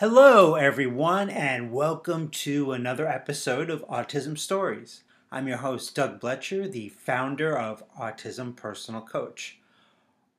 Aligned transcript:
Hello, 0.00 0.56
everyone, 0.56 1.30
and 1.30 1.70
welcome 1.70 2.28
to 2.28 2.72
another 2.72 3.06
episode 3.06 3.70
of 3.70 3.86
Autism 3.86 4.36
Stories. 4.36 5.04
I'm 5.30 5.46
your 5.46 5.58
host, 5.58 5.94
Doug 5.94 6.18
Blecher, 6.18 6.66
the 6.66 6.88
founder 6.88 7.56
of 7.56 7.84
Autism 7.96 8.56
Personal 8.56 9.02
Coach. 9.02 9.58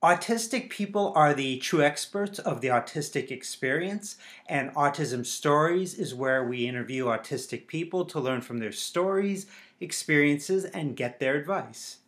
Autistic 0.04 0.70
people 0.70 1.14
are 1.16 1.34
the 1.34 1.56
true 1.60 1.82
experts 1.82 2.38
of 2.38 2.60
the 2.60 2.68
autistic 2.68 3.32
experience, 3.32 4.18
and 4.46 4.74
Autism 4.74 5.26
Stories 5.26 5.94
is 5.94 6.14
where 6.14 6.44
we 6.44 6.68
interview 6.68 7.06
autistic 7.06 7.66
people 7.68 8.04
to 8.04 8.20
learn 8.20 8.42
from 8.42 8.58
their 8.58 8.74
stories, 8.74 9.46
experiences, 9.80 10.66
and 10.66 10.98
get 10.98 11.22
their 11.22 11.38
advice. 11.38 12.00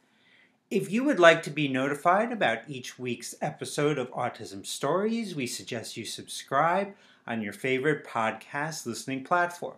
If 0.69 0.91
you 0.91 1.05
would 1.05 1.17
like 1.17 1.43
to 1.43 1.49
be 1.49 1.69
notified 1.69 2.33
about 2.33 2.67
each 2.67 2.99
week's 2.99 3.35
episode 3.39 3.97
of 3.97 4.11
Autism 4.11 4.65
Stories, 4.65 5.33
we 5.33 5.47
suggest 5.47 5.95
you 5.95 6.03
subscribe 6.03 6.93
on 7.27 7.41
your 7.41 7.53
favorite 7.53 8.05
podcast 8.05 8.85
listening 8.85 9.23
platform. 9.23 9.77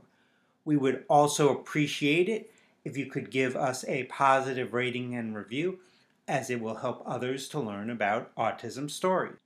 We 0.65 0.77
would 0.77 1.03
also 1.09 1.49
appreciate 1.49 2.29
it 2.29 2.51
if 2.85 2.95
you 2.95 3.07
could 3.07 3.31
give 3.31 3.55
us 3.55 3.83
a 3.87 4.03
positive 4.05 4.73
rating 4.73 5.15
and 5.15 5.35
review 5.35 5.79
as 6.27 6.49
it 6.49 6.61
will 6.61 6.75
help 6.75 7.01
others 7.05 7.49
to 7.49 7.59
learn 7.59 7.89
about 7.89 8.33
autism 8.35 8.89
stories. 8.89 9.37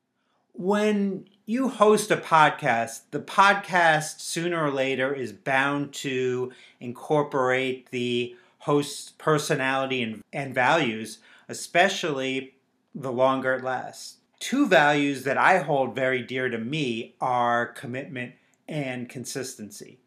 When 0.51 1.27
you 1.45 1.69
host 1.69 2.11
a 2.11 2.17
podcast, 2.17 3.01
the 3.11 3.19
podcast 3.19 4.19
sooner 4.19 4.63
or 4.63 4.69
later 4.69 5.13
is 5.13 5.31
bound 5.31 5.93
to 5.93 6.51
incorporate 6.79 7.89
the 7.89 8.35
host's 8.59 9.11
personality 9.17 10.03
and, 10.03 10.21
and 10.31 10.53
values, 10.53 11.19
especially 11.49 12.55
the 12.93 13.11
longer 13.11 13.55
it 13.55 13.63
lasts. 13.63 14.17
Two 14.43 14.67
values 14.67 15.23
that 15.23 15.37
I 15.37 15.59
hold 15.59 15.95
very 15.95 16.21
dear 16.21 16.49
to 16.49 16.57
me 16.57 17.15
are 17.21 17.65
commitment 17.65 18.33
and 18.67 19.07
consistency. 19.07 19.99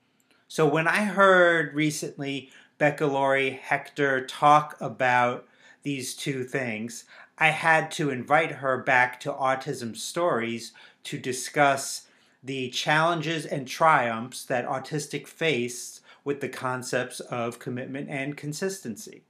So 0.46 0.68
when 0.68 0.86
I 0.86 1.04
heard 1.04 1.72
recently 1.72 2.50
Becca 2.76 3.06
Lory 3.06 3.52
Hector 3.52 4.26
talk 4.26 4.76
about 4.78 5.48
these 5.84 6.14
two 6.14 6.44
things, 6.44 7.04
I 7.38 7.48
had 7.48 7.90
to 7.92 8.10
invite 8.10 8.56
her 8.56 8.76
back 8.76 9.18
to 9.20 9.32
Autism 9.32 9.96
Stories 9.96 10.74
to 11.04 11.16
discuss 11.16 12.06
the 12.44 12.68
challenges 12.68 13.46
and 13.46 13.66
triumphs 13.66 14.44
that 14.44 14.66
autistic 14.66 15.26
face 15.26 16.02
with 16.24 16.42
the 16.42 16.50
concepts 16.50 17.20
of 17.20 17.58
commitment 17.58 18.10
and 18.10 18.36
consistency. 18.36 19.22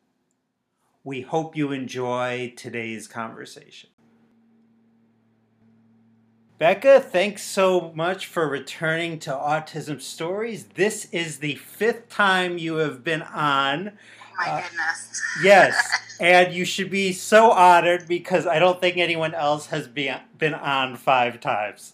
We 1.05 1.20
hope 1.20 1.55
you 1.55 1.70
enjoy 1.70 2.55
today's 2.56 3.06
conversation. 3.06 3.91
Becca, 6.59 7.01
thanks 7.01 7.43
so 7.43 7.93
much 7.95 8.25
for 8.25 8.49
returning 8.49 9.19
to 9.19 9.31
Autism 9.31 10.01
Stories. 10.01 10.65
This 10.69 11.07
is 11.12 11.41
the 11.41 11.57
fifth 11.57 12.09
time 12.09 12.57
you 12.57 12.77
have 12.77 13.05
been 13.05 13.21
on. 13.21 13.93
My 14.39 14.49
uh, 14.49 14.62
goodness. 14.62 15.23
yes, 15.43 16.17
and 16.21 16.55
you 16.55 16.65
should 16.65 16.89
be 16.89 17.12
so 17.12 17.51
honored 17.51 18.09
because 18.09 18.47
I 18.47 18.59
don't 18.59 18.81
think 18.81 18.97
anyone 18.97 19.34
else 19.34 19.67
has 19.67 19.87
been 19.87 20.19
been 20.39 20.55
on 20.55 20.97
five 20.97 21.41
times. 21.41 21.93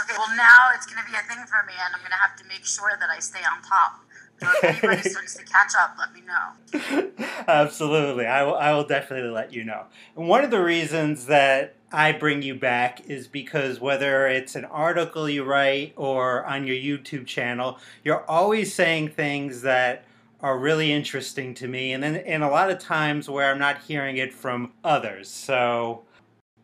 Okay, 0.00 0.14
well 0.16 0.34
now 0.34 0.70
it's 0.74 0.86
going 0.86 1.04
to 1.04 1.10
be 1.10 1.18
a 1.18 1.20
thing 1.28 1.44
for 1.44 1.62
me, 1.66 1.74
and 1.78 1.94
I'm 1.94 2.00
going 2.00 2.10
to 2.10 2.16
have 2.16 2.36
to 2.36 2.44
make 2.46 2.64
sure 2.64 2.92
that 2.98 3.10
I 3.10 3.18
stay 3.18 3.40
on 3.40 3.60
top. 3.60 4.00
So 4.40 4.48
if 4.50 4.82
anybody 4.82 5.08
starts 5.10 5.34
to 5.34 5.44
catch 5.44 5.72
up, 5.78 5.94
let 5.98 6.14
me 6.14 6.22
know. 6.22 7.10
Absolutely, 7.46 8.24
I 8.24 8.44
will. 8.44 8.54
I 8.54 8.72
will 8.72 8.86
definitely 8.86 9.28
let 9.28 9.52
you 9.52 9.64
know. 9.64 9.84
And 10.16 10.26
one 10.26 10.42
of 10.42 10.50
the 10.50 10.62
reasons 10.62 11.26
that 11.26 11.74
I 11.90 12.12
bring 12.12 12.42
you 12.42 12.54
back 12.54 13.08
is 13.08 13.26
because 13.26 13.80
whether 13.80 14.26
it's 14.26 14.54
an 14.54 14.66
article 14.66 15.28
you 15.28 15.44
write 15.44 15.94
or 15.96 16.44
on 16.44 16.66
your 16.66 16.76
YouTube 16.76 17.26
channel, 17.26 17.78
you're 18.04 18.28
always 18.28 18.74
saying 18.74 19.10
things 19.10 19.62
that 19.62 20.04
are 20.40 20.58
really 20.58 20.92
interesting 20.92 21.54
to 21.54 21.66
me, 21.66 21.92
and 21.92 22.02
then 22.02 22.16
and 22.16 22.44
a 22.44 22.48
lot 22.48 22.70
of 22.70 22.78
times 22.78 23.28
where 23.28 23.50
I'm 23.50 23.58
not 23.58 23.82
hearing 23.82 24.18
it 24.18 24.32
from 24.32 24.72
others. 24.84 25.28
So, 25.28 26.02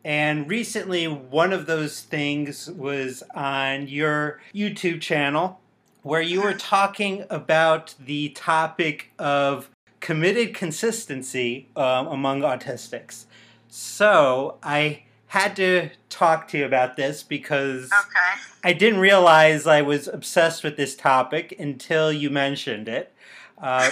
and 0.04 0.48
recently 0.48 1.08
one 1.08 1.52
of 1.52 1.66
those 1.66 2.02
things 2.02 2.70
was 2.70 3.22
on 3.34 3.88
your 3.88 4.40
YouTube 4.54 5.00
channel 5.00 5.60
where 6.02 6.20
you 6.20 6.42
were 6.42 6.52
talking 6.54 7.24
about 7.30 7.94
the 7.98 8.28
topic 8.28 9.10
of 9.18 9.70
committed 10.00 10.54
consistency 10.54 11.66
um, 11.74 12.06
among 12.08 12.42
autistics. 12.42 13.24
So 13.68 14.58
I 14.62 15.03
had 15.34 15.56
to 15.56 15.90
talk 16.08 16.46
to 16.46 16.58
you 16.58 16.64
about 16.64 16.94
this 16.96 17.24
because 17.24 17.86
okay. 17.86 18.40
I 18.62 18.72
didn't 18.72 19.00
realize 19.00 19.66
I 19.66 19.82
was 19.82 20.06
obsessed 20.06 20.62
with 20.62 20.76
this 20.76 20.94
topic 20.94 21.56
until 21.58 22.12
you 22.12 22.30
mentioned 22.30 22.86
it. 22.86 23.12
Uh, 23.58 23.90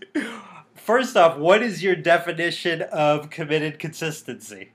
first 0.74 1.16
off, 1.16 1.38
what 1.38 1.62
is 1.62 1.82
your 1.82 1.96
definition 1.96 2.82
of 2.82 3.30
committed 3.30 3.78
consistency? 3.78 4.72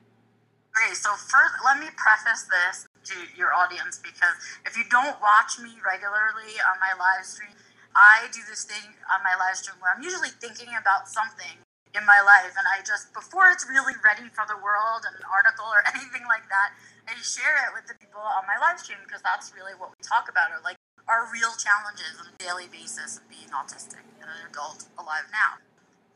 Okay, 0.73 0.93
so 0.95 1.11
first, 1.11 1.53
let 1.63 1.79
me 1.79 1.87
preface 1.95 2.47
this 2.49 2.87
to 3.03 3.15
your 3.37 3.53
audience 3.53 3.99
because 4.01 4.33
if 4.65 4.75
you 4.75 4.83
don't 4.89 5.15
watch 5.21 5.59
me 5.61 5.77
regularly 5.85 6.57
on 6.65 6.79
my 6.81 6.97
live 6.97 7.23
stream, 7.23 7.53
I 7.95 8.25
do 8.31 8.39
this 8.49 8.63
thing 8.63 8.95
on 9.13 9.21
my 9.23 9.35
live 9.45 9.55
stream 9.57 9.77
where 9.79 9.93
I'm 9.95 10.01
usually 10.01 10.29
thinking 10.41 10.69
about 10.79 11.07
something 11.07 11.66
in 11.97 12.05
my 12.05 12.21
life, 12.21 12.53
and 12.53 12.69
I 12.69 12.85
just, 12.85 13.09
before 13.17 13.49
it's 13.49 13.65
really 13.65 13.97
ready 14.05 14.29
for 14.29 14.45
the 14.45 14.55
world, 14.61 15.01
an 15.09 15.17
article 15.25 15.65
or 15.65 15.81
anything 15.97 16.29
like 16.29 16.45
that, 16.53 16.77
I 17.09 17.17
share 17.25 17.65
it 17.65 17.73
with 17.73 17.89
the 17.89 17.97
people 17.97 18.21
on 18.21 18.45
my 18.45 18.61
live 18.61 18.77
stream 18.77 19.01
because 19.01 19.25
that's 19.25 19.49
really 19.57 19.73
what 19.73 19.89
we 19.97 19.99
talk 20.05 20.29
about, 20.29 20.53
are 20.53 20.61
like 20.61 20.77
our 21.09 21.25
real 21.33 21.57
challenges 21.57 22.19
on 22.21 22.29
a 22.29 22.35
daily 22.37 22.69
basis 22.69 23.17
of 23.17 23.25
being 23.25 23.49
autistic 23.49 24.05
and 24.21 24.29
an 24.29 24.41
adult 24.45 24.85
alive 24.99 25.25
now. 25.33 25.57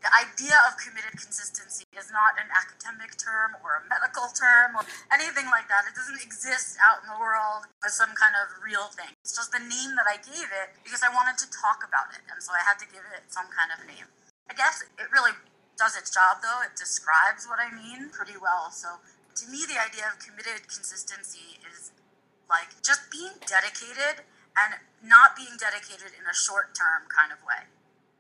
The 0.04 0.10
idea 0.18 0.58
of 0.66 0.82
committed 0.82 1.14
consistency 1.14 1.86
is 1.94 2.10
not 2.10 2.34
an 2.42 2.50
academic 2.50 3.14
term 3.22 3.54
or 3.62 3.78
a 3.78 3.86
medical 3.86 4.34
term 4.34 4.74
or 4.74 4.82
anything 5.14 5.46
like 5.54 5.70
that. 5.70 5.86
It 5.86 5.94
doesn't 5.94 6.18
exist 6.18 6.74
out 6.82 7.06
in 7.06 7.08
the 7.08 7.22
world 7.22 7.70
as 7.86 7.94
some 7.94 8.10
kind 8.18 8.34
of 8.34 8.50
real 8.66 8.90
thing. 8.98 9.14
It's 9.22 9.38
just 9.38 9.54
the 9.54 9.62
name 9.62 9.94
that 10.02 10.10
I 10.10 10.18
gave 10.18 10.50
it 10.50 10.74
because 10.82 11.06
I 11.06 11.14
wanted 11.14 11.38
to 11.46 11.48
talk 11.54 11.86
about 11.86 12.10
it, 12.18 12.26
and 12.34 12.42
so 12.42 12.50
I 12.50 12.66
had 12.66 12.82
to 12.82 12.90
give 12.90 13.06
it 13.14 13.30
some 13.30 13.46
kind 13.54 13.70
of 13.70 13.86
name. 13.86 14.10
I 14.50 14.58
guess 14.58 14.82
it 14.82 15.08
really 15.14 15.38
does 15.82 15.98
its 15.98 16.14
job 16.14 16.46
though. 16.46 16.62
It 16.62 16.78
describes 16.78 17.50
what 17.50 17.58
I 17.58 17.74
mean 17.74 18.14
pretty 18.14 18.38
well. 18.38 18.70
So 18.70 19.02
to 19.02 19.44
me, 19.50 19.66
the 19.66 19.82
idea 19.82 20.06
of 20.06 20.22
committed 20.22 20.70
consistency 20.70 21.58
is 21.66 21.90
like 22.46 22.70
just 22.86 23.10
being 23.10 23.34
dedicated 23.50 24.22
and 24.54 24.78
not 25.02 25.34
being 25.34 25.58
dedicated 25.58 26.14
in 26.14 26.30
a 26.30 26.36
short 26.38 26.78
term 26.78 27.10
kind 27.10 27.34
of 27.34 27.42
way, 27.42 27.66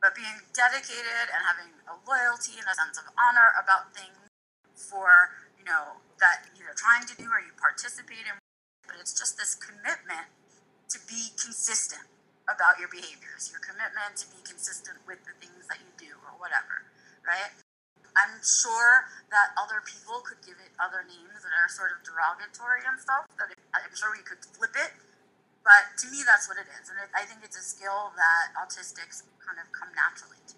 but 0.02 0.18
being 0.18 0.42
dedicated 0.58 1.30
and 1.30 1.46
having 1.46 1.70
a 1.86 1.94
loyalty 2.10 2.58
and 2.58 2.66
a 2.66 2.74
sense 2.74 2.98
of 2.98 3.06
honor 3.14 3.54
about 3.54 3.94
things 3.94 4.18
for, 4.74 5.38
you 5.54 5.68
know, 5.68 6.02
that 6.18 6.50
you're 6.58 6.74
trying 6.74 7.06
to 7.06 7.14
do 7.14 7.30
or 7.30 7.38
you 7.38 7.54
participate 7.62 8.26
in. 8.26 8.34
But 8.90 8.98
it's 8.98 9.14
just 9.14 9.38
this 9.38 9.54
commitment 9.54 10.34
to 10.90 10.98
be 11.06 11.30
consistent 11.38 12.10
about 12.50 12.82
your 12.82 12.90
behaviors, 12.90 13.54
your 13.54 13.62
commitment 13.62 14.18
to 14.18 14.26
be 14.34 14.42
consistent 14.42 14.98
with 15.06 15.22
the 15.30 15.36
things 15.38 15.70
that 15.70 15.78
you 15.78 15.92
do 16.00 16.18
or 16.26 16.34
whatever, 16.42 16.90
right? 17.26 17.54
I'm 18.18 18.44
sure 18.44 19.08
that 19.32 19.56
other 19.56 19.80
people 19.88 20.20
could 20.22 20.44
give 20.44 20.60
it 20.60 20.72
other 20.82 21.08
names 21.08 21.42
that 21.42 21.54
are 21.56 21.72
sort 21.72 21.96
of 21.96 22.04
derogatory 22.04 22.84
and 22.84 23.00
stuff. 23.00 23.24
That 23.40 23.56
I'm 23.74 23.96
sure 23.96 24.12
we 24.12 24.24
could 24.24 24.44
flip 24.44 24.76
it 24.76 24.92
but 25.64 25.98
to 26.00 26.12
me, 26.12 26.18
that's 26.26 26.48
what 26.48 26.58
it 26.58 26.68
is. 26.82 26.90
And 26.90 26.98
it, 26.98 27.10
I 27.16 27.24
think 27.26 27.42
it's 27.44 27.58
a 27.58 27.62
skill 27.62 28.12
that 28.16 28.54
autistics 28.58 29.24
kind 29.46 29.60
of 29.60 29.72
come 29.72 29.90
naturally 29.96 30.38
to. 30.48 30.56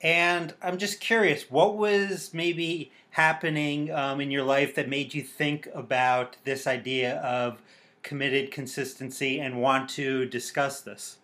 And 0.00 0.54
I'm 0.62 0.78
just 0.78 1.00
curious, 1.00 1.50
what 1.50 1.76
was 1.76 2.30
maybe 2.32 2.90
happening 3.10 3.92
um, 3.92 4.20
in 4.20 4.30
your 4.30 4.42
life 4.42 4.74
that 4.74 4.88
made 4.88 5.14
you 5.14 5.22
think 5.22 5.68
about 5.74 6.36
this 6.44 6.66
idea 6.66 7.18
of 7.18 7.62
committed 8.02 8.50
consistency 8.50 9.38
and 9.38 9.60
want 9.60 9.88
to 9.90 10.26
discuss 10.26 10.80
this? 10.80 11.18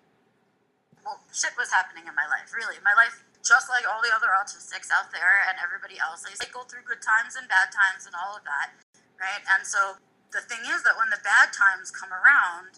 Well, 1.04 1.18
shit 1.32 1.50
was 1.58 1.70
happening 1.72 2.04
in 2.06 2.14
my 2.14 2.26
life, 2.28 2.52
really. 2.54 2.76
My 2.84 2.94
life, 2.94 3.24
just 3.48 3.72
like 3.72 3.88
all 3.88 4.04
the 4.04 4.12
other 4.12 4.28
autistics 4.36 4.92
out 4.92 5.08
there 5.08 5.40
and 5.48 5.56
everybody 5.56 5.96
else, 5.96 6.28
they 6.28 6.36
go 6.52 6.68
through 6.68 6.84
good 6.84 7.00
times 7.00 7.32
and 7.32 7.48
bad 7.48 7.72
times 7.72 8.04
and 8.04 8.12
all 8.12 8.36
of 8.36 8.44
that, 8.44 8.76
right? 9.16 9.40
And 9.56 9.64
so 9.64 9.96
the 10.36 10.44
thing 10.44 10.60
is 10.68 10.84
that 10.84 11.00
when 11.00 11.08
the 11.08 11.24
bad 11.24 11.56
times 11.56 11.88
come 11.88 12.12
around, 12.12 12.76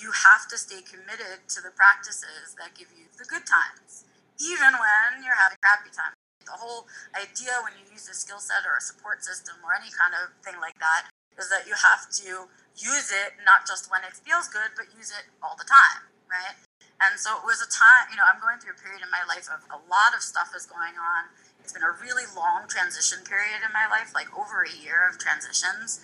you 0.00 0.08
have 0.16 0.48
to 0.48 0.56
stay 0.56 0.80
committed 0.80 1.44
to 1.52 1.60
the 1.60 1.68
practices 1.76 2.56
that 2.56 2.72
give 2.72 2.88
you 2.96 3.12
the 3.20 3.28
good 3.28 3.44
times, 3.44 4.08
even 4.40 4.72
when 4.80 5.20
you're 5.20 5.36
having 5.36 5.60
crappy 5.60 5.92
times. 5.92 6.16
The 6.48 6.56
whole 6.56 6.88
idea 7.12 7.60
when 7.60 7.76
you 7.76 7.84
use 7.92 8.08
a 8.08 8.16
skill 8.16 8.40
set 8.40 8.64
or 8.64 8.80
a 8.80 8.84
support 8.84 9.20
system 9.20 9.60
or 9.60 9.76
any 9.76 9.92
kind 9.92 10.16
of 10.16 10.32
thing 10.40 10.56
like 10.64 10.80
that 10.80 11.12
is 11.36 11.52
that 11.52 11.68
you 11.68 11.76
have 11.76 12.08
to 12.24 12.48
use 12.76 13.12
it 13.12 13.36
not 13.44 13.68
just 13.68 13.92
when 13.92 14.00
it 14.04 14.16
feels 14.24 14.48
good, 14.48 14.72
but 14.76 14.88
use 14.96 15.12
it 15.12 15.28
all 15.44 15.56
the 15.60 15.68
time, 15.68 16.08
right? 16.28 16.56
And 16.96 17.20
so 17.20 17.36
it 17.36 17.44
was 17.44 17.60
a 17.60 17.68
time, 17.68 18.08
you 18.08 18.16
know, 18.16 18.24
I'm 18.24 18.40
going 18.40 18.56
through 18.56 18.72
a 18.72 18.80
period 18.80 19.04
in 19.04 19.10
my 19.12 19.20
life 19.28 19.52
of 19.52 19.60
a 19.68 19.80
lot 19.88 20.16
of 20.16 20.24
stuff 20.24 20.56
is 20.56 20.64
going 20.64 20.96
on. 20.96 21.28
It's 21.60 21.74
been 21.74 21.84
a 21.84 21.92
really 22.00 22.24
long 22.32 22.64
transition 22.70 23.20
period 23.26 23.60
in 23.60 23.72
my 23.76 23.84
life, 23.90 24.16
like 24.16 24.32
over 24.32 24.64
a 24.64 24.72
year 24.72 25.04
of 25.04 25.20
transitions. 25.20 26.00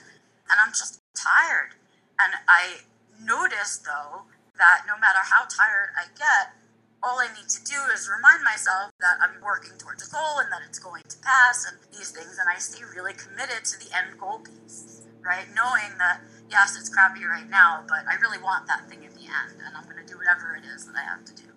And 0.51 0.61
I'm 0.61 0.75
just 0.77 1.01
tired. 1.17 1.79
And 2.21 2.37
I 2.45 2.85
notice, 3.17 3.81
though, 3.81 4.29
that 4.61 4.85
no 4.85 5.01
matter 5.01 5.25
how 5.25 5.49
tired 5.49 5.97
I 5.97 6.13
get, 6.13 6.53
all 7.03 7.19
I 7.19 7.27
need 7.35 7.49
to 7.49 7.63
do 7.65 7.79
is 7.91 8.07
remind 8.07 8.45
myself 8.45 8.93
that 9.01 9.19
I'm 9.19 9.41
working 9.43 9.75
towards 9.79 10.07
a 10.07 10.11
goal 10.13 10.39
and 10.39 10.53
that 10.53 10.63
it's 10.69 10.79
going 10.79 11.03
to 11.09 11.17
pass 11.19 11.67
and 11.67 11.79
these 11.91 12.13
things. 12.13 12.39
And 12.39 12.47
I 12.47 12.59
stay 12.61 12.85
really 12.85 13.15
committed 13.15 13.65
to 13.65 13.77
the 13.81 13.91
end 13.97 14.21
goal 14.21 14.45
piece, 14.45 15.03
right? 15.25 15.49
Knowing 15.57 15.99
that, 15.99 16.21
yes, 16.51 16.77
it's 16.79 16.89
crappy 16.89 17.25
right 17.25 17.49
now, 17.49 17.83
but 17.89 18.05
I 18.07 18.21
really 18.21 18.39
want 18.39 18.69
that 18.69 18.87
thing 18.89 19.03
in 19.03 19.12
end. 19.33 19.57
And 19.65 19.73
I'm 19.73 19.89
going 19.89 20.05
to 20.05 20.07
do 20.07 20.21
whatever 20.21 20.55
it 20.55 20.69
is 20.69 20.87
that 20.87 20.97
I 20.97 21.05
have 21.09 21.25
to 21.25 21.35
do. 21.35 21.49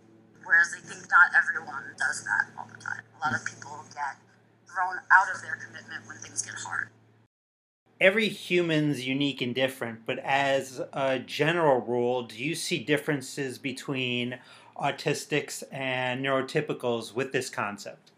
Whereas 0.48 0.72
I 0.72 0.82
think 0.82 1.04
not 1.12 1.36
everyone 1.36 1.84
does 2.00 2.24
that 2.24 2.56
all 2.56 2.70
the 2.72 2.80
time. 2.80 3.04
A 3.20 3.20
lot 3.28 3.36
of 3.36 3.44
people 3.44 3.84
get 3.92 4.16
thrown 4.72 5.04
out 5.12 5.28
of 5.34 5.42
their 5.44 5.60
commitment 5.60 6.08
when 6.08 6.18
things 6.18 6.42
get 6.42 6.56
hard 6.56 6.90
every 8.00 8.28
human's 8.28 9.08
unique 9.08 9.42
and 9.42 9.56
different, 9.56 10.06
but 10.06 10.20
as 10.20 10.82
a 10.94 11.20
general 11.20 11.82
rule, 11.82 12.24
do 12.24 12.36
you 12.36 12.56
see 12.56 12.80
differences 12.80 13.58
between 13.58 14.38
autistics 14.76 15.64
and 15.72 16.24
neurotypicals 16.24 17.14
with 17.14 17.32
this 17.32 17.50
concept? 17.50 18.12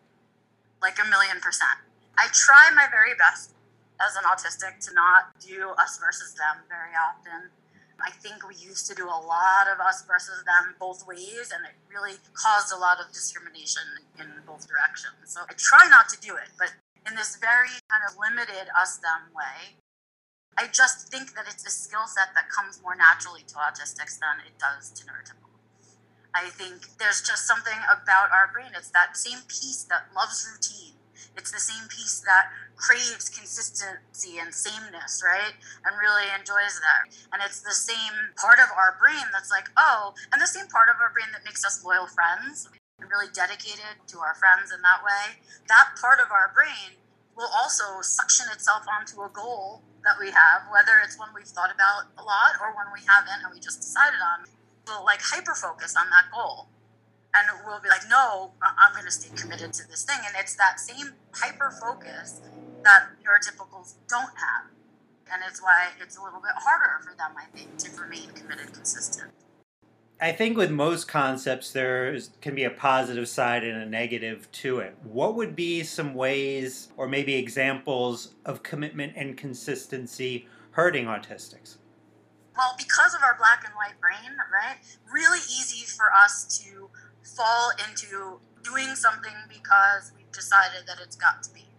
Like 0.82 0.98
a 1.00 1.10
million 1.10 1.40
percent. 1.42 1.78
I 2.18 2.28
try 2.34 2.70
my 2.76 2.88
very 2.90 3.14
best 3.16 3.54
as 4.02 4.16
an 4.16 4.24
autistic 4.24 4.86
to 4.88 4.94
not 4.94 5.40
do 5.40 5.70
us 5.78 6.00
versus 6.00 6.34
them 6.34 6.64
very 6.68 6.94
often. 6.96 7.50
I 8.00 8.12
think 8.12 8.48
we 8.48 8.56
used 8.56 8.86
to 8.90 8.96
do 8.96 9.06
a 9.06 9.22
lot 9.26 9.66
of 9.72 9.80
us 9.82 10.06
versus 10.06 10.46
them 10.46 10.76
both 10.80 11.08
ways, 11.08 11.50
and 11.50 11.66
it 11.66 11.74
really 11.90 12.18
caused 12.34 12.72
a 12.72 12.78
lot 12.78 13.02
of 13.02 13.12
discrimination 13.12 13.82
in 14.20 14.30
both 14.46 14.68
directions. 14.70 15.18
So 15.26 15.42
I 15.42 15.54
try 15.58 15.90
not 15.90 16.10
to 16.10 16.18
do 16.22 16.36
it, 16.38 16.54
but 16.58 16.74
in 17.10 17.16
this 17.16 17.38
very 17.38 17.74
kind 17.90 18.04
of 18.06 18.14
limited 18.20 18.70
us 18.78 18.98
them 18.98 19.34
way, 19.34 19.82
I 20.58 20.68
just 20.68 21.10
think 21.10 21.34
that 21.34 21.46
it's 21.48 21.66
a 21.66 21.70
skill 21.70 22.06
set 22.06 22.34
that 22.34 22.50
comes 22.50 22.82
more 22.82 22.96
naturally 22.96 23.46
to 23.48 23.56
autistics 23.62 24.18
than 24.18 24.42
it 24.46 24.58
does 24.58 24.90
to 24.98 25.06
neurotypicals. 25.06 25.98
I 26.34 26.50
think 26.50 26.98
there's 26.98 27.22
just 27.22 27.48
something 27.48 27.78
about 27.86 28.30
our 28.30 28.50
brain. 28.54 28.74
It's 28.76 28.92
that 28.92 29.18
same 29.18 29.42
piece 29.48 29.86
that 29.90 30.10
loves 30.16 30.46
routine. 30.46 30.97
It's 31.36 31.52
the 31.52 31.60
same 31.60 31.88
piece 31.90 32.20
that 32.26 32.50
craves 32.76 33.30
consistency 33.30 34.38
and 34.38 34.54
sameness, 34.54 35.22
right? 35.26 35.54
And 35.86 35.98
really 35.98 36.30
enjoys 36.38 36.78
that. 36.80 37.10
And 37.34 37.42
it's 37.44 37.62
the 37.62 37.74
same 37.74 38.34
part 38.38 38.60
of 38.60 38.70
our 38.74 38.98
brain 39.02 39.26
that's 39.34 39.50
like, 39.50 39.70
oh, 39.78 40.14
and 40.32 40.42
the 40.42 40.50
same 40.50 40.68
part 40.68 40.90
of 40.90 41.02
our 41.02 41.12
brain 41.14 41.30
that 41.34 41.46
makes 41.46 41.66
us 41.66 41.84
loyal 41.84 42.08
friends 42.08 42.70
and 43.02 43.10
really 43.10 43.30
dedicated 43.34 43.98
to 44.14 44.20
our 44.20 44.36
friends 44.36 44.72
in 44.72 44.82
that 44.82 45.02
way. 45.02 45.42
That 45.68 45.98
part 46.00 46.20
of 46.22 46.32
our 46.32 46.54
brain 46.54 46.98
will 47.36 47.50
also 47.54 48.02
suction 48.02 48.48
itself 48.54 48.86
onto 48.90 49.22
a 49.22 49.30
goal 49.30 49.82
that 50.06 50.18
we 50.22 50.32
have, 50.32 50.66
whether 50.72 50.98
it's 51.04 51.18
one 51.18 51.30
we've 51.34 51.50
thought 51.50 51.74
about 51.74 52.10
a 52.18 52.24
lot 52.24 52.58
or 52.62 52.74
one 52.74 52.90
we 52.94 53.02
haven't 53.06 53.44
and 53.44 53.54
we 53.54 53.60
just 53.60 53.82
decided 53.82 54.22
on 54.22 54.46
will 54.88 55.04
like 55.04 55.20
hyper 55.22 55.54
focus 55.54 55.96
on 56.00 56.10
that 56.10 56.32
goal 56.32 56.68
and 57.38 57.60
we'll 57.66 57.82
be 57.82 57.90
like 57.90 58.08
no 58.10 58.52
i'm 58.62 58.94
going 58.94 59.06
to 59.06 59.12
stay 59.12 59.30
committed 59.36 59.74
to 59.74 59.88
this 59.88 60.04
thing 60.04 60.18
and 60.26 60.36
it's 60.40 60.56
that 60.56 60.80
same 60.80 61.14
hyper 61.34 61.72
focus 61.82 62.42
that 62.84 63.08
neurotypicals 63.24 63.96
don't 64.08 64.34
have 64.38 64.66
and 65.32 65.42
it's 65.48 65.62
why 65.62 65.90
it's 66.02 66.18
a 66.18 66.22
little 66.22 66.40
bit 66.40 66.52
harder 66.56 67.04
for 67.04 67.16
them 67.18 67.32
i 67.38 67.46
think 67.58 67.78
to 67.78 67.90
remain 68.00 68.30
committed 68.32 68.72
consistent 68.74 69.32
I 70.20 70.32
think 70.32 70.58
with 70.58 70.72
most 70.72 71.08
concepts, 71.08 71.72
there 71.72 72.18
can 72.42 72.56
be 72.56 72.64
a 72.64 72.72
positive 72.72 73.30
side 73.30 73.64
and 73.64 73.80
a 73.80 73.86
negative 73.86 74.52
to 74.54 74.80
it. 74.80 74.98
What 75.04 75.36
would 75.36 75.56
be 75.56 75.84
some 75.84 76.16
ways 76.16 76.88
or 76.98 77.08
maybe 77.08 77.36
examples 77.36 78.34
of 78.44 78.64
commitment 78.64 79.14
and 79.16 79.38
consistency 79.38 80.48
hurting 80.72 81.06
autistics? 81.06 81.78
well, 82.58 82.74
because 82.78 83.14
of 83.14 83.22
our 83.22 83.38
black 83.38 83.64
and 83.64 83.74
white 83.76 84.00
brain, 84.02 84.36
right, 84.52 84.78
really 85.12 85.40
easy 85.40 85.86
for 85.86 86.12
us 86.12 86.60
to 86.60 86.87
fall 87.38 87.70
into 87.86 88.42
doing 88.66 88.98
something 88.98 89.38
because 89.48 90.12
we've 90.18 90.32
decided 90.34 90.90
that 90.90 90.98
it's 90.98 91.16
got 91.16 91.44
to 91.46 91.54
be. 91.54 91.70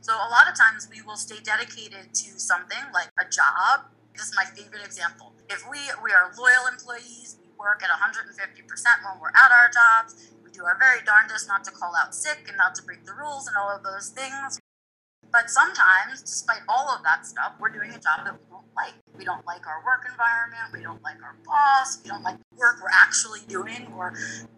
So 0.00 0.16
a 0.16 0.28
lot 0.32 0.48
of 0.48 0.56
times 0.56 0.88
we 0.88 1.04
will 1.04 1.20
stay 1.20 1.36
dedicated 1.44 2.16
to 2.16 2.40
something 2.40 2.80
like 2.92 3.12
a 3.20 3.28
job. 3.28 3.92
This 4.16 4.28
is 4.28 4.34
my 4.36 4.44
favorite 4.44 4.84
example. 4.84 5.32
If 5.50 5.68
we 5.68 5.78
we 6.00 6.12
are 6.12 6.32
loyal 6.40 6.72
employees, 6.72 7.36
we 7.36 7.52
work 7.60 7.84
at 7.84 7.92
150% 7.92 8.32
when 8.32 9.20
we're 9.20 9.36
at 9.36 9.52
our 9.52 9.68
jobs. 9.68 10.32
We 10.42 10.50
do 10.50 10.64
our 10.64 10.78
very 10.80 11.04
darndest 11.04 11.48
not 11.48 11.64
to 11.64 11.70
call 11.70 11.92
out 11.96 12.14
sick 12.14 12.48
and 12.48 12.56
not 12.56 12.74
to 12.76 12.82
break 12.82 13.04
the 13.04 13.12
rules 13.12 13.46
and 13.46 13.56
all 13.56 13.68
of 13.76 13.84
those 13.84 14.08
things. 14.08 14.60
But 15.32 15.50
sometimes, 15.50 16.22
despite 16.22 16.62
all 16.68 16.88
of 16.88 17.02
that 17.04 17.26
stuff, 17.26 17.54
we're 17.60 17.72
doing 17.72 17.90
a 17.90 18.00
job 18.00 18.24
that 18.24 18.36
like. 18.76 18.94
We 19.16 19.24
don't 19.24 19.46
like 19.46 19.66
our 19.66 19.82
work 19.86 20.06
environment. 20.10 20.72
We 20.72 20.82
don't 20.82 21.02
like 21.02 21.22
our 21.22 21.36
boss. 21.46 22.02
We 22.02 22.10
don't 22.10 22.22
like 22.22 22.38
the 22.38 22.56
work 22.56 22.82
we're 22.82 22.92
actually 22.92 23.40
doing 23.46 23.86
or 23.96 24.12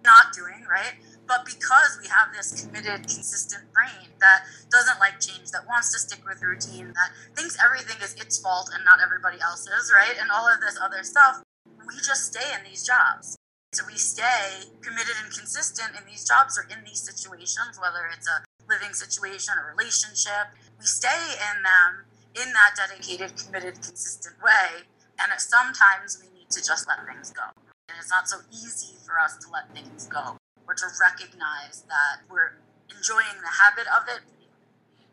not 0.05 0.33
doing, 0.33 0.65
right? 0.69 0.97
But 1.27 1.45
because 1.45 1.99
we 2.01 2.09
have 2.09 2.33
this 2.33 2.65
committed, 2.65 3.05
consistent 3.05 3.65
brain 3.73 4.15
that 4.21 4.45
doesn't 4.71 4.99
like 4.99 5.21
change, 5.21 5.51
that 5.51 5.67
wants 5.69 5.93
to 5.93 5.99
stick 5.99 6.25
with 6.25 6.41
routine, 6.43 6.95
that 6.95 7.11
thinks 7.37 7.59
everything 7.63 8.01
is 8.03 8.15
its 8.15 8.39
fault 8.39 8.71
and 8.73 8.85
not 8.85 9.01
everybody 9.05 9.39
else's, 9.43 9.93
right? 9.95 10.15
And 10.19 10.31
all 10.31 10.49
of 10.49 10.61
this 10.61 10.79
other 10.81 11.03
stuff, 11.03 11.43
we 11.87 11.95
just 11.97 12.33
stay 12.33 12.55
in 12.57 12.65
these 12.65 12.85
jobs. 12.85 13.37
So 13.73 13.85
we 13.87 13.99
stay 13.99 14.73
committed 14.81 15.21
and 15.23 15.33
consistent 15.35 15.93
in 15.99 16.07
these 16.09 16.25
jobs 16.25 16.57
or 16.57 16.65
in 16.65 16.83
these 16.85 17.03
situations, 17.03 17.77
whether 17.77 18.09
it's 18.09 18.27
a 18.27 18.41
living 18.69 18.95
situation 18.95 19.55
or 19.59 19.75
relationship. 19.77 20.55
We 20.79 20.87
stay 20.87 21.37
in 21.53 21.63
them 21.63 22.07
in 22.41 22.53
that 22.53 22.77
dedicated, 22.77 23.33
committed, 23.37 23.75
consistent 23.75 24.37
way. 24.43 24.85
And 25.21 25.33
sometimes 25.41 26.23
we 26.23 26.39
need 26.39 26.51
to 26.51 26.63
just 26.63 26.87
let 26.89 27.07
things 27.07 27.31
go. 27.31 27.43
And 27.89 27.97
it's 27.99 28.11
not 28.11 28.29
so 28.29 28.39
easy 28.51 28.95
for 29.05 29.19
us 29.19 29.37
to 29.39 29.51
let 29.51 29.73
things 29.75 30.07
go 30.07 30.37
or 30.69 30.75
to 30.75 30.87
recognize 31.01 31.85
that 31.89 32.21
we're 32.31 32.53
enjoying 32.95 33.41
the 33.41 33.49
habit 33.63 33.87
of 33.97 34.09
it. 34.09 34.21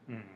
Hmm. 0.07 0.27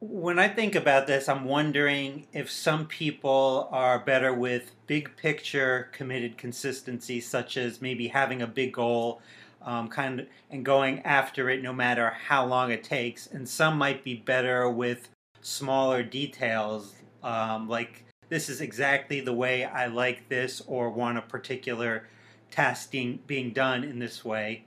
When 0.00 0.38
I 0.38 0.48
think 0.48 0.74
about 0.74 1.06
this, 1.06 1.28
I'm 1.28 1.44
wondering 1.44 2.26
if 2.32 2.50
some 2.50 2.86
people 2.86 3.68
are 3.72 3.98
better 3.98 4.32
with 4.32 4.72
big 4.86 5.16
picture 5.16 5.88
committed 5.92 6.36
consistency, 6.36 7.20
such 7.20 7.56
as 7.56 7.80
maybe 7.80 8.08
having 8.08 8.42
a 8.42 8.46
big 8.46 8.72
goal 8.72 9.20
um, 9.62 9.88
kind 9.88 10.20
of 10.20 10.26
and 10.50 10.64
going 10.64 11.00
after 11.00 11.50
it 11.50 11.62
no 11.62 11.72
matter 11.72 12.10
how 12.10 12.46
long 12.46 12.70
it 12.70 12.84
takes. 12.84 13.26
And 13.26 13.48
some 13.48 13.76
might 13.76 14.04
be 14.04 14.14
better 14.14 14.68
with 14.68 15.08
smaller 15.40 16.02
details, 16.02 16.94
um, 17.22 17.68
like 17.68 18.04
this 18.28 18.48
is 18.48 18.60
exactly 18.60 19.20
the 19.20 19.32
way 19.32 19.64
I 19.64 19.86
like 19.86 20.28
this, 20.28 20.60
or 20.66 20.90
want 20.90 21.18
a 21.18 21.22
particular 21.22 22.08
testing 22.50 23.20
being, 23.26 23.52
done 23.52 23.84
in 23.84 23.98
this 23.98 24.24
way. 24.24 24.64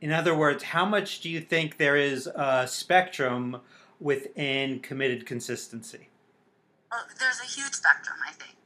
In 0.00 0.12
other 0.12 0.34
words, 0.34 0.62
how 0.62 0.84
much 0.84 1.20
do 1.20 1.28
you 1.28 1.40
think 1.40 1.76
there 1.76 1.96
is 1.96 2.26
a 2.26 2.66
spectrum 2.66 3.60
within 4.00 4.80
committed 4.80 5.26
consistency? 5.26 6.08
Well, 6.90 7.04
there's 7.18 7.40
a 7.40 7.44
huge 7.44 7.74
spectrum, 7.74 8.16
I 8.26 8.32
think. 8.32 8.56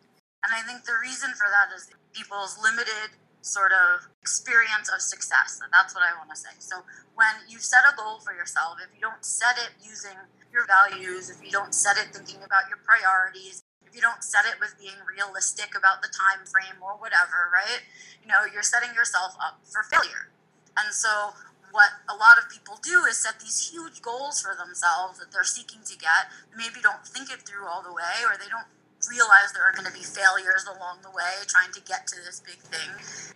And 0.44 0.52
I 0.54 0.62
think 0.62 0.84
the 0.84 0.92
reason 1.02 1.30
for 1.32 1.46
that 1.50 1.74
is 1.74 1.90
people's 2.12 2.58
limited 2.62 3.16
sort 3.44 3.76
of 3.76 4.08
experience 4.24 4.88
of 4.88 5.04
success. 5.04 5.60
And 5.60 5.68
that's 5.68 5.92
what 5.92 6.00
I 6.00 6.16
want 6.16 6.32
to 6.32 6.38
say. 6.40 6.56
So 6.58 6.80
when 7.12 7.44
you 7.44 7.60
set 7.60 7.84
a 7.84 7.92
goal 7.92 8.18
for 8.24 8.32
yourself, 8.32 8.80
if 8.80 8.88
you 8.96 9.04
don't 9.04 9.20
set 9.20 9.60
it 9.60 9.76
using 9.84 10.16
your 10.48 10.64
values, 10.64 11.28
if 11.28 11.44
you 11.44 11.52
don't 11.52 11.76
set 11.76 12.00
it 12.00 12.08
thinking 12.16 12.40
about 12.40 12.72
your 12.72 12.80
priorities, 12.80 13.62
if 13.84 13.92
you 13.92 14.00
don't 14.00 14.24
set 14.24 14.48
it 14.48 14.56
with 14.58 14.74
being 14.80 14.96
realistic 15.04 15.76
about 15.76 16.00
the 16.00 16.08
time 16.08 16.48
frame 16.48 16.80
or 16.80 16.96
whatever, 16.96 17.52
right? 17.52 17.84
You 18.24 18.32
know, 18.32 18.48
you're 18.48 18.64
setting 18.64 18.96
yourself 18.96 19.36
up 19.36 19.60
for 19.68 19.84
failure. 19.92 20.32
And 20.80 20.90
so 20.96 21.36
what 21.70 22.00
a 22.08 22.16
lot 22.16 22.40
of 22.40 22.48
people 22.48 22.80
do 22.80 23.04
is 23.04 23.20
set 23.20 23.44
these 23.44 23.68
huge 23.68 24.00
goals 24.00 24.40
for 24.40 24.56
themselves 24.56 25.20
that 25.20 25.28
they're 25.30 25.44
seeking 25.44 25.84
to 25.84 25.98
get, 25.98 26.32
maybe 26.56 26.80
don't 26.80 27.04
think 27.04 27.28
it 27.28 27.44
through 27.44 27.68
all 27.68 27.84
the 27.84 27.92
way 27.92 28.24
or 28.24 28.40
they 28.40 28.48
don't 28.48 28.70
realize 29.10 29.52
there 29.52 29.64
are 29.64 29.74
going 29.74 29.88
to 29.88 29.94
be 29.94 30.04
failures 30.04 30.64
along 30.68 31.02
the 31.02 31.10
way 31.10 31.44
trying 31.46 31.72
to 31.72 31.82
get 31.82 32.06
to 32.12 32.18
this 32.22 32.40
big 32.40 32.60
thing. 32.70 32.90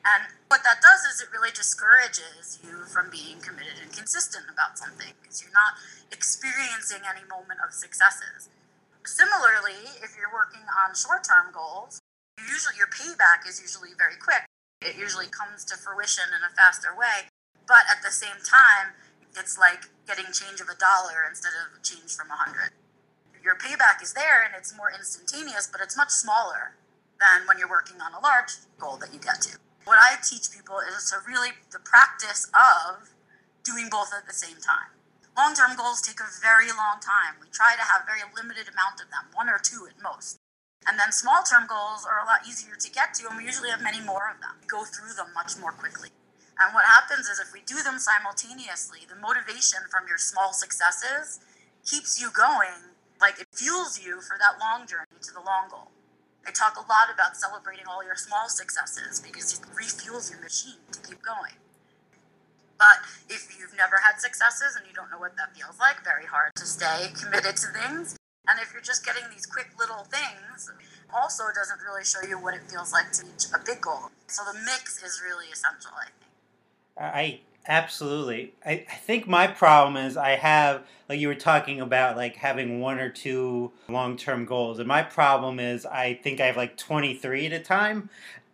And 0.04 0.30
what 0.48 0.64
that 0.64 0.80
does 0.80 1.04
is 1.08 1.20
it 1.20 1.32
really 1.32 1.52
discourages 1.52 2.58
you 2.62 2.86
from 2.88 3.10
being 3.10 3.40
committed 3.40 3.80
and 3.82 3.90
consistent 3.92 4.46
about 4.48 4.78
something 4.78 5.12
because 5.20 5.42
you're 5.42 5.54
not 5.54 5.76
experiencing 6.12 7.04
any 7.04 7.24
moment 7.28 7.60
of 7.64 7.74
successes. 7.74 8.48
Similarly, 9.04 9.98
if 10.04 10.16
you're 10.16 10.32
working 10.32 10.64
on 10.68 10.92
short-term 10.92 11.52
goals, 11.52 12.00
usually 12.38 12.76
your 12.76 12.92
payback 12.92 13.48
is 13.48 13.60
usually 13.60 13.96
very 13.96 14.16
quick. 14.20 14.44
It 14.80 14.94
usually 14.94 15.28
comes 15.28 15.64
to 15.72 15.76
fruition 15.76 16.30
in 16.30 16.44
a 16.44 16.52
faster 16.54 16.94
way, 16.94 17.32
but 17.66 17.88
at 17.90 18.04
the 18.04 18.12
same 18.14 18.38
time, 18.44 18.94
it's 19.34 19.58
like 19.58 19.90
getting 20.06 20.30
change 20.32 20.60
of 20.60 20.68
a 20.68 20.78
dollar 20.78 21.26
instead 21.28 21.52
of 21.58 21.82
change 21.82 22.14
from 22.14 22.30
a 22.30 22.38
hundred 22.38 22.77
your 23.48 23.56
payback 23.56 24.04
is 24.04 24.12
there 24.12 24.44
and 24.44 24.52
it's 24.52 24.76
more 24.76 24.92
instantaneous, 24.92 25.64
but 25.72 25.80
it's 25.80 25.96
much 25.96 26.12
smaller 26.12 26.76
than 27.16 27.48
when 27.48 27.56
you're 27.56 27.72
working 27.72 27.96
on 27.96 28.12
a 28.12 28.20
large 28.20 28.60
goal 28.76 29.00
that 29.00 29.08
you 29.08 29.16
get 29.16 29.40
to. 29.40 29.56
What 29.88 29.96
I 29.96 30.20
teach 30.20 30.52
people 30.52 30.84
is 30.84 31.08
to 31.08 31.24
really 31.24 31.56
the 31.72 31.80
practice 31.80 32.44
of 32.52 33.08
doing 33.64 33.88
both 33.88 34.12
at 34.12 34.28
the 34.28 34.36
same 34.36 34.60
time. 34.60 34.92
Long 35.32 35.56
term 35.56 35.80
goals 35.80 36.04
take 36.04 36.20
a 36.20 36.28
very 36.44 36.68
long 36.68 37.00
time. 37.00 37.40
We 37.40 37.48
try 37.48 37.72
to 37.72 37.88
have 37.88 38.04
very 38.04 38.20
limited 38.36 38.68
amount 38.68 39.00
of 39.00 39.08
them, 39.08 39.32
one 39.32 39.48
or 39.48 39.56
two 39.56 39.88
at 39.88 39.96
most. 39.96 40.36
And 40.84 41.00
then 41.00 41.08
small 41.08 41.40
term 41.40 41.64
goals 41.64 42.04
are 42.04 42.20
a 42.20 42.28
lot 42.28 42.44
easier 42.44 42.76
to 42.76 42.88
get 42.92 43.16
to, 43.16 43.32
and 43.32 43.40
we 43.40 43.48
usually 43.48 43.72
have 43.72 43.80
many 43.80 44.04
more 44.04 44.28
of 44.28 44.44
them. 44.44 44.60
We 44.60 44.68
go 44.68 44.84
through 44.84 45.16
them 45.16 45.32
much 45.32 45.56
more 45.56 45.72
quickly. 45.72 46.12
And 46.60 46.76
what 46.76 46.84
happens 46.84 47.32
is 47.32 47.40
if 47.40 47.56
we 47.56 47.64
do 47.64 47.80
them 47.80 47.96
simultaneously, 47.96 49.08
the 49.08 49.16
motivation 49.16 49.88
from 49.88 50.04
your 50.04 50.20
small 50.20 50.52
successes 50.52 51.40
keeps 51.86 52.20
you 52.20 52.28
going, 52.34 52.97
like 53.20 53.40
it 53.40 53.48
fuels 53.52 54.00
you 54.02 54.20
for 54.20 54.36
that 54.38 54.58
long 54.60 54.86
journey 54.86 55.18
to 55.22 55.32
the 55.32 55.40
long 55.40 55.68
goal. 55.70 55.90
I 56.46 56.50
talk 56.50 56.76
a 56.76 56.86
lot 56.88 57.12
about 57.12 57.36
celebrating 57.36 57.84
all 57.86 58.04
your 58.04 58.16
small 58.16 58.48
successes 58.48 59.20
because 59.20 59.52
it 59.52 59.60
refuels 59.74 60.30
your 60.30 60.40
machine 60.40 60.80
to 60.92 61.00
keep 61.00 61.20
going. 61.22 61.58
But 62.78 63.02
if 63.28 63.58
you've 63.58 63.76
never 63.76 63.98
had 64.06 64.20
successes 64.22 64.78
and 64.78 64.86
you 64.86 64.94
don't 64.94 65.10
know 65.10 65.18
what 65.18 65.36
that 65.36 65.54
feels 65.54 65.78
like, 65.78 66.02
very 66.04 66.24
hard 66.24 66.54
to 66.56 66.64
stay 66.64 67.10
committed 67.12 67.56
to 67.58 67.66
things. 67.74 68.16
And 68.46 68.58
if 68.62 68.72
you're 68.72 68.86
just 68.86 69.04
getting 69.04 69.24
these 69.34 69.44
quick 69.44 69.68
little 69.78 70.06
things, 70.08 70.70
also 71.12 71.44
doesn't 71.54 71.80
really 71.82 72.04
show 72.04 72.22
you 72.22 72.40
what 72.40 72.54
it 72.54 72.62
feels 72.70 72.92
like 72.92 73.12
to 73.12 73.26
reach 73.26 73.46
a 73.52 73.58
big 73.58 73.82
goal. 73.82 74.08
So 74.28 74.42
the 74.44 74.58
mix 74.64 75.02
is 75.02 75.20
really 75.26 75.46
essential, 75.52 75.90
I 75.92 76.06
think. 76.06 76.30
I 76.96 77.40
absolutely. 77.68 78.54
I, 78.64 78.86
I 78.90 78.94
think 78.94 79.28
my 79.28 79.46
problem 79.46 79.96
is 79.96 80.16
I 80.16 80.30
have 80.30 80.84
like 81.08 81.20
you 81.20 81.28
were 81.28 81.34
talking 81.34 81.80
about 81.80 82.16
like 82.16 82.36
having 82.36 82.80
one 82.80 82.98
or 82.98 83.10
two 83.10 83.72
long 83.88 84.16
term 84.16 84.44
goals, 84.44 84.78
and 84.78 84.88
my 84.88 85.02
problem 85.02 85.60
is 85.60 85.86
I 85.86 86.14
think 86.14 86.40
I 86.40 86.46
have 86.46 86.56
like 86.56 86.76
twenty 86.76 87.14
three 87.14 87.46
at 87.46 87.52
a 87.52 87.60
time, 87.60 88.10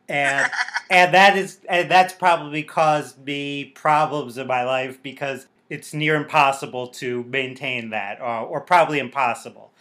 and 0.08 0.50
and 0.90 1.14
that 1.14 1.36
is 1.36 1.60
and 1.68 1.90
that's 1.90 2.12
probably 2.12 2.62
caused 2.62 3.24
me 3.24 3.66
problems 3.66 4.36
in 4.36 4.46
my 4.46 4.64
life 4.64 5.02
because 5.02 5.46
it's 5.70 5.94
near 5.94 6.14
impossible 6.14 6.88
to 6.88 7.24
maintain 7.24 7.90
that, 7.90 8.20
or, 8.20 8.40
or 8.46 8.60
probably 8.60 8.98
impossible. 8.98 9.72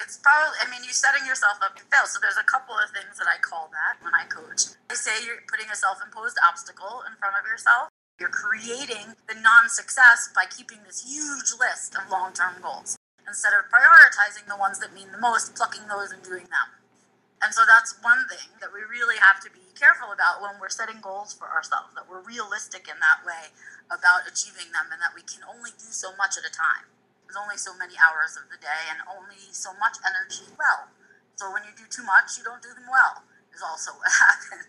It's 0.00 0.16
probably, 0.16 0.56
I 0.64 0.70
mean, 0.70 0.80
you're 0.82 0.96
setting 0.96 1.26
yourself 1.26 1.60
up 1.62 1.76
to 1.76 1.84
fail. 1.84 2.06
So 2.06 2.18
there's 2.22 2.40
a 2.40 2.48
couple 2.48 2.74
of 2.74 2.88
things 2.90 3.20
that 3.20 3.28
I 3.28 3.36
call 3.38 3.68
that 3.70 4.02
when 4.02 4.14
I 4.14 4.24
coach. 4.24 4.72
I 4.88 4.94
say 4.94 5.12
you're 5.26 5.44
putting 5.46 5.68
a 5.70 5.76
self 5.76 5.98
imposed 6.04 6.38
obstacle 6.40 7.04
in 7.06 7.12
front 7.20 7.36
of 7.36 7.44
yourself. 7.46 7.92
You're 8.20 8.28
creating 8.28 9.16
the 9.32 9.40
non 9.40 9.72
success 9.72 10.28
by 10.36 10.44
keeping 10.44 10.84
this 10.84 11.08
huge 11.08 11.56
list 11.56 11.96
of 11.96 12.12
long 12.12 12.36
term 12.36 12.60
goals 12.60 13.00
instead 13.24 13.56
of 13.56 13.72
prioritizing 13.72 14.44
the 14.44 14.60
ones 14.60 14.76
that 14.84 14.92
mean 14.92 15.08
the 15.08 15.16
most, 15.16 15.56
plucking 15.56 15.88
those 15.88 16.12
and 16.12 16.20
doing 16.20 16.44
them. 16.52 16.68
And 17.40 17.56
so 17.56 17.64
that's 17.64 17.96
one 18.04 18.28
thing 18.28 18.52
that 18.60 18.76
we 18.76 18.84
really 18.84 19.16
have 19.16 19.40
to 19.40 19.48
be 19.48 19.64
careful 19.72 20.12
about 20.12 20.44
when 20.44 20.60
we're 20.60 20.68
setting 20.68 21.00
goals 21.00 21.32
for 21.32 21.48
ourselves, 21.48 21.96
that 21.96 22.04
we're 22.04 22.20
realistic 22.20 22.92
in 22.92 23.00
that 23.00 23.24
way 23.24 23.56
about 23.88 24.28
achieving 24.28 24.68
them 24.76 24.92
and 24.92 25.00
that 25.00 25.16
we 25.16 25.24
can 25.24 25.40
only 25.48 25.72
do 25.80 25.88
so 25.88 26.12
much 26.20 26.36
at 26.36 26.44
a 26.44 26.52
time. 26.52 26.92
There's 27.24 27.40
only 27.40 27.56
so 27.56 27.72
many 27.72 27.96
hours 27.96 28.36
of 28.36 28.52
the 28.52 28.60
day 28.60 28.92
and 28.92 29.00
only 29.08 29.40
so 29.56 29.72
much 29.80 29.96
energy 30.04 30.44
well. 30.60 30.92
So 31.40 31.48
when 31.48 31.64
you 31.64 31.72
do 31.72 31.88
too 31.88 32.04
much, 32.04 32.36
you 32.36 32.44
don't 32.44 32.60
do 32.60 32.76
them 32.76 32.84
well, 32.92 33.24
is 33.56 33.64
also 33.64 33.96
what 33.96 34.12
happens. 34.12 34.68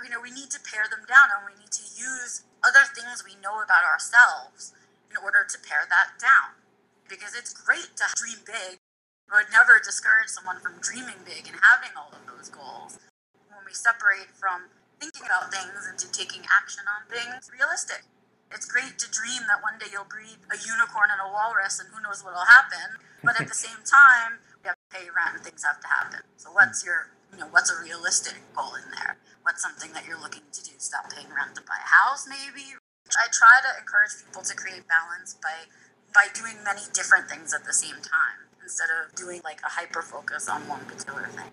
You 0.00 0.08
know, 0.08 0.24
we 0.24 0.32
need 0.32 0.48
to 0.56 0.60
pare 0.64 0.88
them 0.88 1.04
down 1.04 1.36
and 1.36 1.44
we 1.44 1.52
need 1.60 1.72
to 1.76 1.84
use 1.92 2.48
other 2.66 2.84
things 2.90 3.22
we 3.22 3.38
know 3.38 3.62
about 3.62 3.86
ourselves 3.86 4.74
in 5.08 5.16
order 5.22 5.46
to 5.46 5.56
pare 5.62 5.86
that 5.86 6.18
down. 6.18 6.58
Because 7.06 7.38
it's 7.38 7.54
great 7.54 7.94
to 8.02 8.06
dream 8.18 8.42
big 8.42 8.82
I 9.26 9.42
would 9.42 9.50
never 9.50 9.82
discourage 9.82 10.30
someone 10.30 10.62
from 10.62 10.78
dreaming 10.78 11.18
big 11.26 11.50
and 11.50 11.58
having 11.58 11.90
all 11.98 12.14
of 12.14 12.22
those 12.30 12.46
goals. 12.46 13.02
When 13.50 13.66
we 13.66 13.74
separate 13.74 14.30
from 14.38 14.70
thinking 15.02 15.26
about 15.26 15.50
things 15.50 15.82
into 15.90 16.06
taking 16.14 16.46
action 16.46 16.86
on 16.86 17.10
things, 17.10 17.50
realistic. 17.50 18.06
It's 18.54 18.70
great 18.70 19.02
to 19.02 19.10
dream 19.10 19.42
that 19.50 19.58
one 19.66 19.82
day 19.82 19.90
you'll 19.90 20.06
breed 20.06 20.38
a 20.46 20.54
unicorn 20.54 21.10
and 21.10 21.18
a 21.18 21.26
walrus 21.26 21.82
and 21.82 21.90
who 21.90 21.98
knows 22.06 22.22
what'll 22.22 22.46
happen. 22.46 23.02
But 23.26 23.34
at 23.42 23.50
the 23.50 23.58
same 23.66 23.82
time, 23.82 24.38
we 24.62 24.70
have 24.70 24.78
to 24.78 24.88
pay 24.94 25.10
rent 25.10 25.34
and 25.34 25.42
things 25.42 25.66
have 25.66 25.82
to 25.82 25.90
happen. 25.90 26.22
So 26.38 26.54
what's 26.54 26.86
your 26.86 27.10
you 27.32 27.38
know, 27.38 27.46
what's 27.50 27.70
a 27.70 27.82
realistic 27.82 28.34
goal 28.54 28.74
in 28.74 28.90
there? 28.90 29.16
What's 29.42 29.62
something 29.62 29.92
that 29.92 30.06
you're 30.06 30.20
looking 30.20 30.42
to 30.52 30.64
do? 30.64 30.72
Stop 30.78 31.12
paying 31.12 31.28
rent 31.34 31.54
to 31.56 31.62
buy 31.62 31.78
a 31.78 31.88
house, 31.88 32.26
maybe? 32.28 32.74
I 33.14 33.26
try 33.32 33.60
to 33.62 33.80
encourage 33.80 34.24
people 34.24 34.42
to 34.42 34.54
create 34.54 34.82
balance 34.88 35.36
by 35.42 35.70
by 36.14 36.26
doing 36.32 36.54
many 36.64 36.80
different 36.94 37.28
things 37.28 37.52
at 37.52 37.64
the 37.64 37.72
same 37.72 37.96
time 37.96 38.48
instead 38.62 38.88
of 38.88 39.14
doing 39.14 39.40
like 39.44 39.60
a 39.64 39.68
hyper 39.68 40.00
focus 40.00 40.48
on 40.48 40.66
one 40.66 40.80
particular 40.86 41.28
thing. 41.28 41.50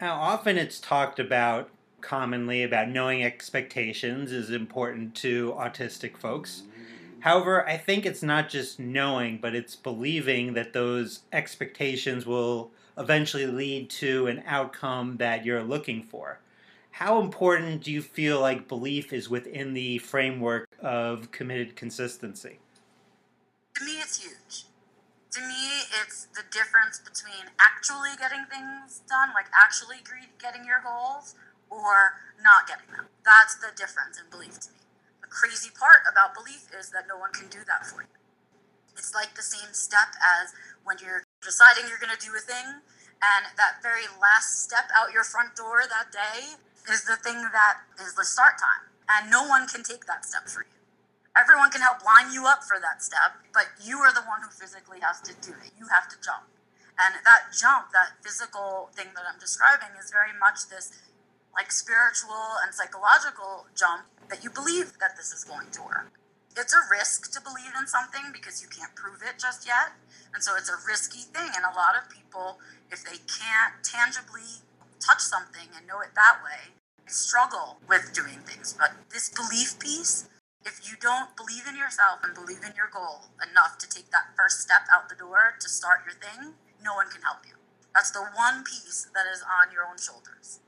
Now, 0.00 0.14
often 0.20 0.58
it's 0.58 0.80
talked 0.80 1.20
about 1.20 1.70
commonly 2.00 2.62
about 2.62 2.88
knowing 2.88 3.22
expectations 3.22 4.32
is 4.32 4.50
important 4.50 5.14
to 5.16 5.52
autistic 5.56 6.16
folks. 6.16 6.62
However, 7.20 7.66
I 7.66 7.76
think 7.76 8.04
it's 8.04 8.22
not 8.22 8.48
just 8.48 8.78
knowing, 8.78 9.38
but 9.38 9.54
it's 9.54 9.74
believing 9.74 10.52
that 10.54 10.72
those 10.72 11.20
expectations 11.32 12.26
will 12.26 12.70
eventually 12.98 13.46
lead 13.46 13.90
to 13.90 14.26
an 14.26 14.42
outcome 14.46 15.16
that 15.18 15.44
you're 15.44 15.62
looking 15.62 16.02
for. 16.02 16.40
How 16.92 17.20
important 17.20 17.84
do 17.84 17.92
you 17.92 18.00
feel 18.00 18.40
like 18.40 18.68
belief 18.68 19.12
is 19.12 19.28
within 19.28 19.74
the 19.74 19.98
framework 19.98 20.68
of 20.80 21.30
committed 21.30 21.76
consistency? 21.76 22.58
To 23.74 23.84
me, 23.84 23.92
it's 23.92 24.22
huge 24.22 24.66
to 25.36 25.44
me, 25.44 25.84
it's 26.00 26.32
the 26.32 26.48
difference 26.48 26.96
between 26.96 27.52
actually 27.60 28.16
getting 28.16 28.48
things 28.48 29.04
done, 29.04 29.36
like 29.36 29.52
actually 29.52 30.00
getting 30.40 30.64
your 30.64 30.80
goals, 30.80 31.36
or 31.68 32.24
not 32.40 32.64
getting 32.64 32.88
them. 32.88 33.12
That's 33.20 33.60
the 33.60 33.68
difference 33.76 34.16
in 34.16 34.24
belief 34.32 34.56
to 34.64 34.72
me. 34.72 34.80
The 35.20 35.28
crazy 35.28 35.68
part 35.68 36.08
about 36.08 36.32
belief 36.32 36.72
is 36.72 36.88
that 36.96 37.04
no 37.04 37.20
one 37.20 37.36
can 37.36 37.52
do 37.52 37.60
that 37.68 37.84
for 37.84 38.00
you. 38.00 38.16
It's 38.96 39.12
like 39.12 39.36
the 39.36 39.44
same 39.44 39.76
step 39.76 40.16
as 40.16 40.56
when 40.88 40.96
you're 41.04 41.25
deciding 41.46 41.86
you're 41.86 42.02
going 42.02 42.12
to 42.12 42.18
do 42.18 42.34
a 42.34 42.42
thing, 42.42 42.82
and 43.22 43.42
that 43.54 43.78
very 43.80 44.10
last 44.18 44.66
step 44.66 44.90
out 44.98 45.14
your 45.14 45.22
front 45.22 45.54
door 45.54 45.86
that 45.86 46.10
day 46.10 46.58
is 46.90 47.06
the 47.06 47.16
thing 47.22 47.38
that 47.54 47.86
is 48.02 48.18
the 48.18 48.26
start 48.26 48.58
time. 48.58 48.90
And 49.06 49.30
no 49.30 49.46
one 49.46 49.70
can 49.70 49.86
take 49.86 50.10
that 50.10 50.26
step 50.26 50.50
for 50.50 50.66
you 50.66 50.76
everyone 51.36 51.70
can 51.70 51.84
help 51.84 52.00
line 52.02 52.32
you 52.32 52.48
up 52.48 52.64
for 52.64 52.80
that 52.80 53.04
step, 53.04 53.36
but 53.52 53.68
you 53.84 54.00
are 54.00 54.12
the 54.12 54.24
one 54.24 54.40
who 54.40 54.48
physically 54.48 54.98
has 55.04 55.20
to 55.20 55.36
do 55.44 55.52
it. 55.60 55.70
You 55.78 55.86
have 55.92 56.08
to 56.08 56.16
jump. 56.24 56.48
And 56.96 57.20
that 57.28 57.52
jump, 57.52 57.92
that 57.92 58.16
physical 58.24 58.88
thing 58.96 59.12
that 59.14 59.28
I'm 59.28 59.38
describing, 59.38 59.92
is 60.00 60.10
very 60.10 60.32
much 60.32 60.72
this 60.72 60.96
like 61.52 61.70
spiritual 61.70 62.56
and 62.64 62.72
psychological 62.72 63.68
jump 63.76 64.08
that 64.28 64.42
you 64.42 64.50
believe 64.50 64.96
that 64.98 65.16
this 65.16 65.32
is 65.32 65.44
going 65.44 65.68
to 65.76 65.82
work. 65.84 66.12
It's 66.56 66.72
a 66.72 66.80
risk 66.90 67.30
to 67.36 67.40
believe 67.44 67.76
in 67.78 67.86
something 67.86 68.32
because 68.32 68.64
you 68.64 68.68
can't 68.68 68.94
prove 68.96 69.20
it 69.20 69.38
just 69.38 69.66
yet. 69.68 69.92
And 70.32 70.42
so 70.42 70.56
it's 70.56 70.72
a 70.72 70.80
risky 70.88 71.28
thing. 71.28 71.52
And 71.52 71.68
a 71.68 71.76
lot 71.76 71.92
of 71.92 72.08
people, 72.08 72.58
if 72.90 73.04
they 73.04 73.20
can't 73.28 73.76
tangibly 73.84 74.64
touch 74.98 75.20
something 75.20 75.68
and 75.76 75.86
know 75.86 76.00
it 76.00 76.16
that 76.16 76.40
way, 76.40 76.72
struggle 77.06 77.78
with 77.86 78.16
doing 78.16 78.40
things. 78.48 78.72
But 78.72 78.96
this 79.12 79.28
belief 79.28 79.78
piece, 79.78 80.28
if 80.64 80.80
you 80.88 80.96
don't 80.96 81.36
believe 81.36 81.68
in 81.68 81.76
yourself 81.76 82.24
and 82.24 82.34
believe 82.34 82.64
in 82.64 82.72
your 82.74 82.88
goal 82.88 83.30
enough 83.38 83.78
to 83.78 83.86
take 83.88 84.10
that 84.10 84.32
first 84.34 84.64
step 84.64 84.88
out 84.90 85.08
the 85.08 85.14
door 85.14 85.54
to 85.60 85.68
start 85.68 86.00
your 86.08 86.16
thing, 86.16 86.56
no 86.82 86.94
one 86.94 87.12
can 87.12 87.22
help 87.22 87.44
you. 87.46 87.54
That's 87.94 88.10
the 88.10 88.24
one 88.34 88.64
piece 88.64 89.08
that 89.14 89.28
is 89.28 89.44
on 89.44 89.72
your 89.72 89.84
own 89.84 90.00
shoulders. 90.00 90.60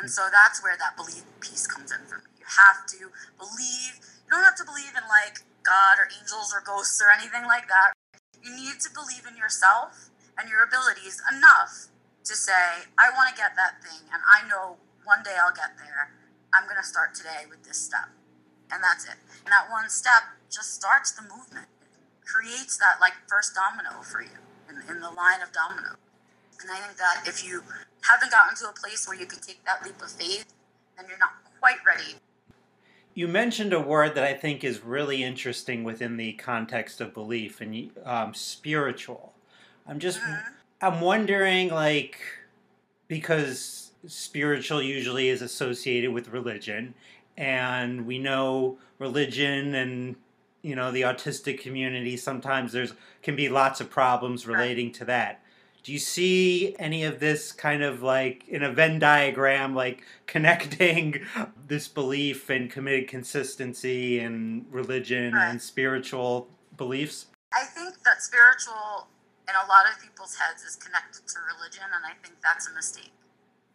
And 0.00 0.10
so 0.10 0.28
that's 0.32 0.62
where 0.62 0.76
that 0.76 0.96
belief 0.96 1.24
piece 1.40 1.66
comes 1.66 1.92
in 1.92 2.00
for 2.08 2.18
me. 2.18 2.32
You 2.40 2.48
have 2.48 2.88
to 2.96 3.12
believe, 3.36 4.00
you 4.30 4.38
don't 4.38 4.46
have 4.46 4.54
to 4.62 4.64
believe 4.64 4.94
in 4.94 5.02
like 5.10 5.42
God 5.66 5.98
or 5.98 6.06
angels 6.06 6.54
or 6.54 6.62
ghosts 6.62 7.02
or 7.02 7.10
anything 7.10 7.50
like 7.50 7.66
that. 7.66 7.98
You 8.38 8.54
need 8.54 8.78
to 8.78 8.90
believe 8.94 9.26
in 9.26 9.34
yourself 9.34 10.14
and 10.38 10.46
your 10.46 10.62
abilities 10.62 11.18
enough 11.26 11.90
to 12.22 12.38
say, 12.38 12.86
I 12.94 13.10
want 13.10 13.26
to 13.26 13.34
get 13.34 13.58
that 13.58 13.82
thing 13.82 14.06
and 14.14 14.22
I 14.22 14.46
know 14.46 14.78
one 15.02 15.26
day 15.26 15.34
I'll 15.34 15.50
get 15.50 15.74
there. 15.82 16.14
I'm 16.54 16.70
going 16.70 16.78
to 16.78 16.86
start 16.86 17.10
today 17.10 17.50
with 17.50 17.66
this 17.66 17.74
step 17.74 18.06
and 18.70 18.78
that's 18.78 19.02
it. 19.02 19.18
And 19.42 19.50
that 19.50 19.66
one 19.66 19.90
step 19.90 20.38
just 20.46 20.78
starts 20.78 21.10
the 21.10 21.26
movement, 21.26 21.66
creates 22.22 22.78
that 22.78 23.02
like 23.02 23.18
first 23.26 23.58
domino 23.58 23.98
for 24.06 24.22
you 24.22 24.38
in, 24.70 24.78
in 24.86 25.02
the 25.02 25.10
line 25.10 25.42
of 25.42 25.50
domino. 25.50 25.98
And 26.62 26.70
I 26.70 26.78
think 26.78 27.02
that 27.02 27.26
if 27.26 27.42
you 27.42 27.66
haven't 28.06 28.30
gotten 28.30 28.54
to 28.62 28.70
a 28.70 28.74
place 28.78 29.10
where 29.10 29.18
you 29.18 29.26
can 29.26 29.42
take 29.42 29.66
that 29.66 29.82
leap 29.82 29.98
of 29.98 30.14
faith, 30.14 30.46
then 30.94 31.10
you're 31.10 31.18
not 31.18 31.34
quite 31.58 31.82
ready. 31.82 32.22
You 33.14 33.28
mentioned 33.28 33.72
a 33.72 33.80
word 33.80 34.14
that 34.14 34.24
I 34.24 34.34
think 34.34 34.62
is 34.62 34.84
really 34.84 35.22
interesting 35.22 35.84
within 35.84 36.16
the 36.16 36.32
context 36.34 37.00
of 37.00 37.12
belief 37.12 37.60
and 37.60 37.90
um, 38.04 38.34
spiritual. 38.34 39.32
I'm 39.86 39.98
just, 39.98 40.20
mm-hmm. 40.20 40.54
I'm 40.80 41.00
wondering, 41.00 41.70
like, 41.70 42.20
because 43.08 43.90
spiritual 44.06 44.82
usually 44.82 45.28
is 45.28 45.42
associated 45.42 46.12
with 46.12 46.28
religion, 46.28 46.94
and 47.36 48.06
we 48.06 48.18
know 48.18 48.78
religion 48.98 49.74
and 49.74 50.16
you 50.62 50.76
know 50.76 50.92
the 50.92 51.02
autistic 51.02 51.60
community 51.60 52.16
sometimes 52.16 52.72
there's 52.72 52.92
can 53.22 53.34
be 53.34 53.48
lots 53.48 53.80
of 53.80 53.88
problems 53.88 54.46
relating 54.46 54.92
to 54.92 55.04
that 55.06 55.39
do 55.82 55.92
you 55.92 55.98
see 55.98 56.74
any 56.78 57.04
of 57.04 57.20
this 57.20 57.52
kind 57.52 57.82
of 57.82 58.02
like 58.02 58.46
in 58.48 58.62
a 58.62 58.70
venn 58.70 58.98
diagram 58.98 59.74
like 59.74 60.02
connecting 60.26 61.20
this 61.66 61.88
belief 61.88 62.50
and 62.50 62.70
committed 62.70 63.08
consistency 63.08 64.18
and 64.18 64.66
religion 64.70 65.32
right. 65.32 65.50
and 65.50 65.60
spiritual 65.60 66.48
beliefs 66.76 67.26
i 67.52 67.64
think 67.64 68.02
that 68.04 68.22
spiritual 68.22 69.08
in 69.50 69.58
a 69.58 69.66
lot 69.66 69.90
of 69.90 69.98
people's 69.98 70.38
heads 70.38 70.62
is 70.62 70.78
connected 70.78 71.26
to 71.26 71.42
religion, 71.42 71.90
and 71.90 72.06
I 72.06 72.14
think 72.22 72.38
that's 72.38 72.70
a 72.70 72.72
mistake. 72.72 73.10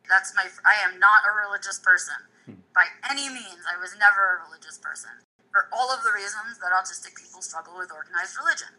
That's 0.08 0.32
my. 0.32 0.48
I 0.64 0.80
am 0.88 0.96
not 1.04 1.28
a 1.28 1.36
religious 1.36 1.84
person 1.84 2.16
hmm. 2.48 2.64
by 2.72 2.88
any 3.12 3.28
means. 3.28 3.68
I 3.68 3.76
was 3.76 3.92
never 4.00 4.40
a 4.40 4.48
religious 4.48 4.80
person 4.80 5.12
for 5.52 5.68
all 5.76 5.92
of 5.92 6.00
the 6.08 6.16
reasons 6.16 6.64
that 6.64 6.72
autistic 6.72 7.20
people 7.20 7.44
struggle 7.44 7.76
with 7.76 7.92
organized 7.92 8.40
religion. 8.40 8.72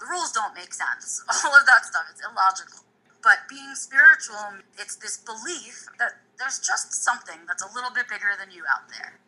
The 0.00 0.08
rules 0.08 0.32
don't 0.32 0.56
make 0.56 0.72
sense. 0.72 1.20
All 1.28 1.52
of 1.52 1.68
that 1.68 1.84
stuff 1.84 2.08
is 2.08 2.24
illogical. 2.24 2.88
But 3.20 3.44
being 3.52 3.76
spiritual, 3.76 4.64
it's 4.80 4.96
this 4.96 5.20
belief 5.20 5.84
that 6.00 6.24
there's 6.40 6.56
just 6.56 6.96
something 6.96 7.44
that's 7.44 7.60
a 7.60 7.68
little 7.76 7.92
bit 7.92 8.08
bigger 8.08 8.32
than 8.40 8.48
you 8.48 8.64
out 8.64 8.88
there. 8.88 9.20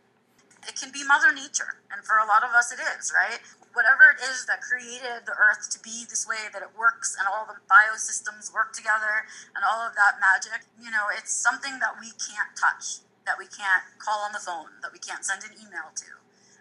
It 0.65 0.81
can 0.81 0.89
be 0.89 1.05
Mother 1.05 1.35
Nature, 1.35 1.83
and 1.93 2.01
for 2.07 2.17
a 2.17 2.25
lot 2.25 2.41
of 2.41 2.57
us, 2.57 2.73
it 2.73 2.81
is, 2.81 3.13
right? 3.13 3.43
Whatever 3.77 4.17
it 4.17 4.23
is 4.23 4.47
that 4.47 4.63
created 4.63 5.27
the 5.29 5.37
earth 5.37 5.69
to 5.75 5.79
be 5.83 6.07
this 6.09 6.25
way 6.25 6.49
that 6.55 6.63
it 6.63 6.73
works 6.73 7.19
and 7.19 7.27
all 7.29 7.45
the 7.45 7.59
biosystems 7.69 8.49
work 8.55 8.73
together 8.73 9.29
and 9.53 9.67
all 9.67 9.83
of 9.85 9.93
that 9.99 10.23
magic, 10.23 10.65
you 10.81 10.89
know, 10.89 11.11
it's 11.13 11.35
something 11.35 11.83
that 11.83 11.99
we 12.01 12.15
can't 12.17 12.55
touch, 12.57 13.03
that 13.27 13.37
we 13.37 13.51
can't 13.51 13.85
call 13.99 14.23
on 14.25 14.33
the 14.33 14.41
phone, 14.41 14.79
that 14.81 14.95
we 14.95 15.03
can't 15.03 15.27
send 15.27 15.43
an 15.45 15.53
email 15.59 15.91
to. 15.99 16.17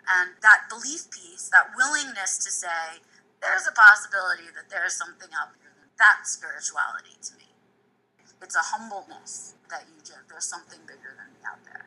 And 0.10 0.34
that 0.42 0.66
belief 0.68 1.08
piece, 1.14 1.48
that 1.54 1.72
willingness 1.78 2.42
to 2.42 2.50
say, 2.50 3.06
there's 3.42 3.68
a 3.68 3.74
possibility 3.74 4.50
that 4.56 4.70
there's 4.70 4.94
something 4.94 5.30
out 5.40 5.50
there. 5.60 5.72
That's 5.98 6.32
spirituality 6.32 7.18
to 7.22 7.36
me. 7.36 7.50
It's 8.42 8.56
a 8.56 8.60
humbleness 8.60 9.56
that 9.70 9.84
you 9.90 10.00
just, 10.00 10.18
there's 10.30 10.46
something 10.46 10.80
bigger 10.88 11.16
than 11.18 11.34
me 11.34 11.40
out 11.46 11.64
there. 11.66 11.86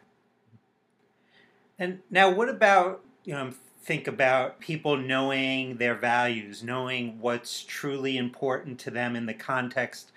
And 1.79 2.01
now, 2.11 2.31
what 2.31 2.49
about, 2.49 3.03
you 3.25 3.35
know, 3.35 3.53
think 3.83 4.07
about 4.07 4.61
people 4.61 4.97
knowing 4.97 5.77
their 5.77 5.95
values, 5.95 6.63
knowing 6.63 7.19
what's 7.21 7.63
truly 7.63 8.17
important 8.17 8.79
to 8.81 8.91
them 8.91 9.15
in 9.15 9.27
the 9.27 9.35
context 9.35 10.11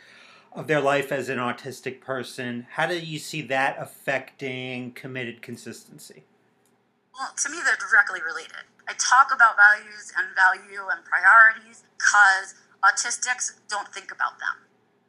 of 0.54 0.68
their 0.68 0.80
life 0.80 1.12
as 1.12 1.30
an 1.30 1.38
autistic 1.38 2.02
person. 2.02 2.66
How 2.72 2.88
do 2.88 2.98
you 2.98 3.20
see 3.20 3.42
that 3.44 3.76
affecting 3.80 4.92
committed 4.92 5.42
consistency? 5.42 6.24
Well, 7.14 7.30
to 7.36 7.50
me, 7.50 7.58
they're 7.64 7.78
directly 7.78 8.22
related. 8.26 8.64
I 8.88 8.96
talk 8.96 9.36
about 9.36 9.60
values 9.60 10.12
and 10.16 10.32
value 10.34 10.88
and 10.88 11.04
priorities 11.04 11.84
because 11.98 12.56
autistics 12.84 13.60
don't 13.68 13.92
think 13.94 14.12
about 14.12 14.40
them 14.40 14.68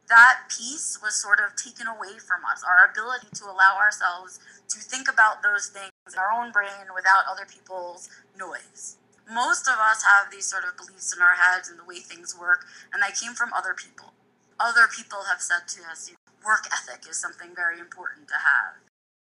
that 0.08 0.48
piece 0.48 0.98
was 1.00 1.14
sort 1.14 1.38
of 1.38 1.54
taken 1.54 1.86
away 1.86 2.16
from 2.18 2.40
us 2.48 2.64
our 2.64 2.88
ability 2.88 3.28
to 3.36 3.44
allow 3.44 3.76
ourselves 3.76 4.40
to 4.68 4.80
think 4.80 5.08
about 5.08 5.42
those 5.42 5.68
things 5.68 5.92
in 6.08 6.18
our 6.18 6.32
own 6.32 6.50
brain 6.50 6.92
without 6.96 7.28
other 7.30 7.44
people's 7.44 8.08
noise. 8.36 8.96
Most 9.28 9.68
of 9.68 9.76
us 9.76 10.04
have 10.04 10.32
these 10.32 10.48
sort 10.48 10.64
of 10.64 10.76
beliefs 10.76 11.14
in 11.14 11.20
our 11.20 11.36
heads 11.36 11.68
and 11.68 11.78
the 11.78 11.84
way 11.84 12.00
things 12.00 12.32
work, 12.32 12.64
and 12.92 13.02
they 13.02 13.12
came 13.12 13.36
from 13.36 13.52
other 13.52 13.76
people. 13.76 14.16
Other 14.58 14.88
people 14.88 15.28
have 15.28 15.44
said 15.44 15.68
to 15.76 15.84
us, 15.84 16.10
work 16.44 16.64
ethic 16.72 17.04
is 17.08 17.20
something 17.20 17.54
very 17.54 17.78
important 17.78 18.28
to 18.28 18.40
have. 18.40 18.80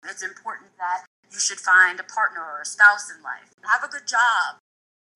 It's 0.08 0.25
important 0.25 0.72
that 0.80 1.04
you 1.32 1.40
should 1.40 1.58
find 1.58 1.98
a 1.98 2.04
partner 2.04 2.44
or 2.44 2.60
a 2.60 2.68
spouse 2.68 3.08
in 3.08 3.24
life, 3.24 3.56
have 3.64 3.82
a 3.82 3.90
good 3.90 4.06
job. 4.06 4.60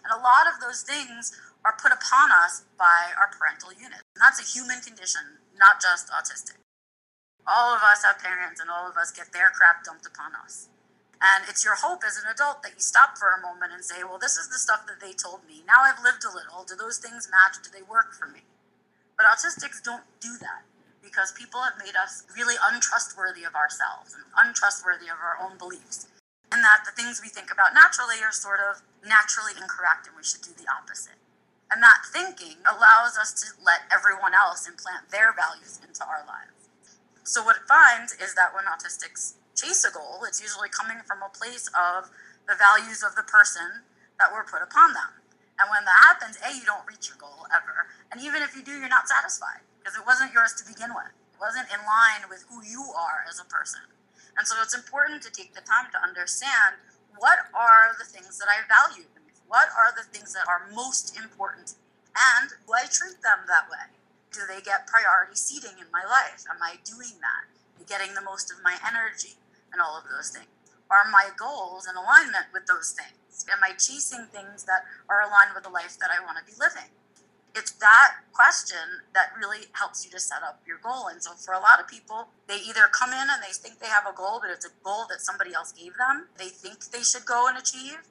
And 0.02 0.11
a 0.11 0.23
lot 0.23 0.49
of 0.49 0.58
those 0.64 0.82
things 0.82 1.37
are 1.61 1.76
put 1.76 1.92
upon 1.92 2.32
us 2.32 2.64
by 2.78 3.12
our 3.18 3.28
parental 3.28 3.75
unit. 3.75 4.00
And 4.16 4.23
that's 4.23 4.40
a 4.40 4.46
human 4.46 4.80
condition 4.80 5.44
not 5.58 5.80
just 5.80 6.08
autistic. 6.12 6.61
All 7.46 7.75
of 7.75 7.80
us 7.80 8.04
have 8.04 8.18
parents, 8.18 8.61
and 8.61 8.68
all 8.68 8.88
of 8.88 8.96
us 8.96 9.11
get 9.11 9.32
their 9.32 9.50
crap 9.50 9.85
dumped 9.85 10.04
upon 10.04 10.37
us. 10.37 10.68
And 11.16 11.49
it's 11.49 11.64
your 11.64 11.76
hope 11.80 12.04
as 12.04 12.20
an 12.20 12.28
adult 12.28 12.62
that 12.62 12.76
you 12.76 12.82
stop 12.85 13.16
for 13.16 13.32
a 13.32 13.40
moment 13.40 13.73
and 13.73 13.80
say, 13.80 14.04
well, 14.04 14.20
this 14.20 14.37
is 14.37 14.49
the 14.52 14.61
stuff 14.61 14.85
that 14.85 15.00
they 15.00 15.16
told 15.16 15.49
me. 15.49 15.64
Now 15.64 15.80
I've 15.80 16.02
lived 16.04 16.28
a 16.28 16.32
little. 16.35 16.64
Do 16.68 16.76
those 16.76 16.99
things 16.99 17.32
match? 17.32 17.56
Do 17.64 17.73
they 17.73 17.82
work 17.82 18.12
for 18.12 18.28
me? 18.28 18.44
But 19.16 19.25
autistics 19.25 19.80
don't 19.80 20.04
do 20.20 20.37
that 20.44 20.68
because 21.06 21.30
people 21.30 21.62
have 21.62 21.78
made 21.78 21.94
us 21.94 22.26
really 22.34 22.58
untrustworthy 22.58 23.46
of 23.46 23.54
ourselves 23.54 24.10
and 24.10 24.26
untrustworthy 24.34 25.06
of 25.06 25.22
our 25.22 25.38
own 25.38 25.54
beliefs. 25.54 26.10
And 26.50 26.66
that 26.66 26.82
the 26.82 26.90
things 26.90 27.22
we 27.22 27.30
think 27.30 27.54
about 27.54 27.78
naturally 27.78 28.18
are 28.26 28.34
sort 28.34 28.58
of 28.58 28.82
naturally 29.06 29.54
incorrect 29.54 30.10
and 30.10 30.19
we 30.19 30.26
should 30.26 30.42
do 30.42 30.50
the 30.50 30.66
opposite. 30.66 31.23
And 31.71 31.78
that 31.82 32.02
thinking 32.10 32.58
allows 32.66 33.14
us 33.14 33.30
to 33.42 33.54
let 33.62 33.86
everyone 33.86 34.34
else 34.34 34.66
implant 34.66 35.14
their 35.14 35.30
values 35.30 35.78
into 35.78 36.02
our 36.02 36.26
lives. 36.26 36.66
So, 37.26 37.42
what 37.42 37.58
it 37.58 37.66
finds 37.66 38.14
is 38.14 38.38
that 38.38 38.54
when 38.54 38.71
autistics 38.71 39.34
chase 39.58 39.82
a 39.82 39.90
goal, 39.90 40.23
it's 40.23 40.38
usually 40.38 40.71
coming 40.71 41.02
from 41.02 41.26
a 41.26 41.34
place 41.34 41.66
of 41.75 42.06
the 42.47 42.54
values 42.54 43.02
of 43.02 43.19
the 43.19 43.26
person 43.26 43.82
that 44.23 44.30
were 44.30 44.47
put 44.47 44.62
upon 44.62 44.95
them. 44.95 45.19
And 45.58 45.66
when 45.66 45.82
that 45.82 46.06
happens, 46.06 46.38
A, 46.38 46.54
you 46.54 46.62
don't 46.62 46.86
reach 46.86 47.10
your 47.10 47.19
goal 47.19 47.50
ever. 47.50 47.90
And 48.14 48.23
even 48.23 48.47
if 48.47 48.54
you 48.54 48.62
do, 48.62 48.78
you're 48.78 48.86
not 48.92 49.10
satisfied 49.10 49.66
because 49.86 49.94
it 49.94 50.02
wasn't 50.02 50.34
yours 50.34 50.50
to 50.58 50.66
begin 50.66 50.90
with. 50.90 51.14
It 51.30 51.38
wasn't 51.38 51.70
in 51.70 51.78
line 51.86 52.26
with 52.26 52.42
who 52.50 52.58
you 52.66 52.90
are 52.90 53.22
as 53.30 53.38
a 53.38 53.46
person. 53.46 53.86
And 54.34 54.42
so 54.42 54.58
it's 54.58 54.75
important 54.75 55.22
to 55.22 55.30
take 55.30 55.54
the 55.54 55.62
time 55.62 55.94
to 55.94 56.02
understand 56.02 56.82
what 57.14 57.46
are 57.54 57.94
the 57.94 58.04
things 58.04 58.42
that 58.42 58.50
I 58.50 58.66
value 58.66 59.06
what 59.49 59.70
are 59.78 59.94
the 59.94 60.06
things 60.10 60.34
that 60.34 60.46
are 60.49 60.66
most 60.75 61.16
important? 61.16 61.75
And 62.14 62.50
do 62.50 62.72
I 62.75 62.90
treat 62.90 63.22
them 63.22 63.46
that 63.46 63.70
way? 63.70 63.94
Do 64.32 64.42
they 64.46 64.60
get 64.60 64.86
priority 64.86 65.36
seating 65.36 65.78
in 65.78 65.86
my 65.92 66.02
life? 66.02 66.44
Am 66.50 66.60
I 66.60 66.82
doing 66.84 67.22
that? 67.22 67.46
Getting 67.86 68.14
the 68.14 68.26
most 68.26 68.50
of 68.50 68.58
my 68.64 68.76
energy 68.82 69.38
and 69.72 69.80
all 69.80 69.96
of 69.96 70.10
those 70.10 70.30
things? 70.30 70.50
Are 70.90 71.06
my 71.10 71.30
goals 71.38 71.86
in 71.86 71.94
alignment 71.94 72.50
with 72.52 72.66
those 72.66 72.90
things? 72.90 73.46
Am 73.46 73.62
I 73.62 73.78
chasing 73.78 74.26
things 74.34 74.64
that 74.64 74.82
are 75.08 75.22
aligned 75.22 75.54
with 75.54 75.62
the 75.62 75.70
life 75.70 75.99
that 75.99 76.10
I 76.10 76.25
want 76.25 76.38
to 76.38 76.44
be 76.44 76.58
living? 76.58 76.90
It's 77.56 77.73
that 77.80 78.21
question 78.36 79.00
that 79.16 79.32
really 79.32 79.73
helps 79.73 80.04
you 80.04 80.10
to 80.12 80.21
set 80.21 80.45
up 80.45 80.60
your 80.69 80.76
goal. 80.76 81.08
And 81.08 81.25
so, 81.25 81.32
for 81.32 81.56
a 81.56 81.58
lot 81.58 81.80
of 81.80 81.88
people, 81.88 82.28
they 82.47 82.60
either 82.60 82.84
come 82.92 83.16
in 83.16 83.32
and 83.32 83.40
they 83.40 83.56
think 83.56 83.80
they 83.80 83.88
have 83.88 84.04
a 84.04 84.12
goal, 84.12 84.45
but 84.45 84.52
it's 84.52 84.69
a 84.69 84.75
goal 84.84 85.08
that 85.08 85.25
somebody 85.25 85.56
else 85.56 85.73
gave 85.73 85.97
them, 85.97 86.28
they 86.36 86.52
think 86.52 86.92
they 86.92 87.00
should 87.00 87.25
go 87.25 87.49
and 87.49 87.56
achieve, 87.56 88.04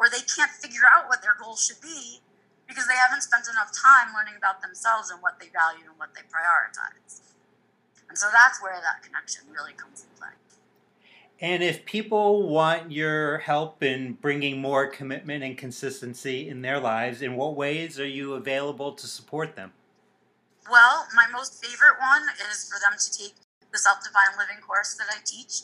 or 0.00 0.08
they 0.08 0.24
can't 0.24 0.50
figure 0.56 0.88
out 0.88 1.04
what 1.04 1.20
their 1.20 1.36
goal 1.36 1.52
should 1.54 1.84
be 1.84 2.24
because 2.64 2.88
they 2.88 2.96
haven't 2.96 3.20
spent 3.20 3.44
enough 3.44 3.68
time 3.76 4.16
learning 4.16 4.40
about 4.40 4.64
themselves 4.64 5.12
and 5.12 5.20
what 5.20 5.36
they 5.36 5.52
value 5.52 5.84
and 5.84 6.00
what 6.00 6.16
they 6.16 6.24
prioritize. 6.24 7.20
And 8.08 8.16
so 8.16 8.32
that's 8.32 8.62
where 8.64 8.80
that 8.80 9.04
connection 9.04 9.44
really 9.52 9.76
comes 9.76 10.00
into 10.00 10.16
play. 10.16 10.37
And 11.40 11.62
if 11.62 11.84
people 11.84 12.48
want 12.48 12.90
your 12.90 13.38
help 13.38 13.82
in 13.82 14.14
bringing 14.14 14.60
more 14.60 14.88
commitment 14.88 15.44
and 15.44 15.56
consistency 15.56 16.48
in 16.48 16.62
their 16.62 16.80
lives, 16.80 17.22
in 17.22 17.36
what 17.36 17.54
ways 17.54 18.00
are 18.00 18.06
you 18.06 18.34
available 18.34 18.92
to 18.92 19.06
support 19.06 19.54
them? 19.54 19.72
Well, 20.68 21.06
my 21.14 21.26
most 21.30 21.64
favorite 21.64 21.94
one 22.02 22.26
is 22.50 22.66
for 22.66 22.82
them 22.82 22.98
to 22.98 23.08
take 23.14 23.34
the 23.70 23.78
Self 23.78 24.02
Defined 24.02 24.34
Living 24.34 24.58
course 24.66 24.98
that 24.98 25.06
I 25.08 25.22
teach. 25.24 25.62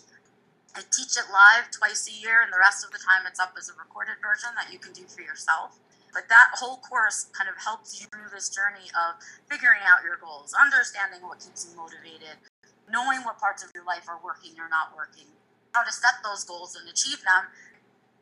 I 0.77 0.83
teach 0.95 1.19
it 1.19 1.27
live 1.35 1.71
twice 1.71 2.07
a 2.07 2.15
year, 2.15 2.43
and 2.43 2.53
the 2.53 2.59
rest 2.59 2.87
of 2.87 2.91
the 2.95 3.03
time 3.03 3.27
it's 3.27 3.41
up 3.41 3.55
as 3.59 3.69
a 3.69 3.75
recorded 3.75 4.23
version 4.23 4.51
that 4.55 4.73
you 4.73 4.79
can 4.79 4.95
do 4.95 5.03
for 5.11 5.23
yourself. 5.23 5.79
But 6.15 6.31
that 6.31 6.55
whole 6.55 6.79
course 6.87 7.27
kind 7.35 7.51
of 7.51 7.59
helps 7.59 7.99
you 7.99 8.07
through 8.07 8.31
this 8.31 8.47
journey 8.47 8.87
of 8.95 9.19
figuring 9.51 9.83
out 9.83 10.07
your 10.07 10.23
goals, 10.23 10.55
understanding 10.55 11.27
what 11.27 11.43
keeps 11.43 11.67
you 11.67 11.75
motivated, 11.75 12.39
knowing 12.87 13.27
what 13.27 13.43
parts 13.43 13.67
of 13.67 13.75
your 13.75 13.83
life 13.83 14.07
are 14.07 14.23
working 14.23 14.55
or 14.63 14.71
not 14.71 14.95
working, 14.95 15.27
how 15.75 15.83
to 15.83 15.93
set 15.93 16.23
those 16.23 16.47
goals 16.47 16.79
and 16.79 16.89
achieve 16.89 17.21
them. 17.27 17.51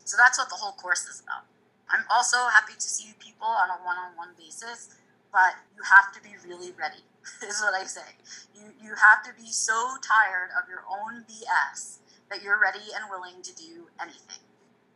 So 0.03 0.17
that's 0.17 0.37
what 0.41 0.49
the 0.49 0.57
whole 0.57 0.73
course 0.73 1.05
is 1.05 1.21
about. 1.21 1.45
I'm 1.87 2.03
also 2.09 2.49
happy 2.49 2.73
to 2.73 2.89
see 2.89 3.13
people 3.21 3.47
on 3.47 3.69
a 3.69 3.77
one 3.85 3.95
on 3.95 4.17
one 4.17 4.33
basis, 4.35 4.97
but 5.31 5.53
you 5.77 5.85
have 5.85 6.09
to 6.17 6.19
be 6.19 6.33
really 6.41 6.73
ready, 6.73 7.05
is 7.47 7.61
what 7.61 7.77
I 7.77 7.85
say. 7.85 8.17
You, 8.57 8.73
you 8.81 8.91
have 8.97 9.21
to 9.29 9.31
be 9.37 9.47
so 9.53 9.95
tired 10.01 10.49
of 10.57 10.67
your 10.67 10.83
own 10.89 11.23
BS 11.29 12.01
that 12.33 12.41
you're 12.41 12.59
ready 12.59 12.89
and 12.97 13.05
willing 13.13 13.45
to 13.45 13.53
do 13.53 13.85
anything. 14.01 14.41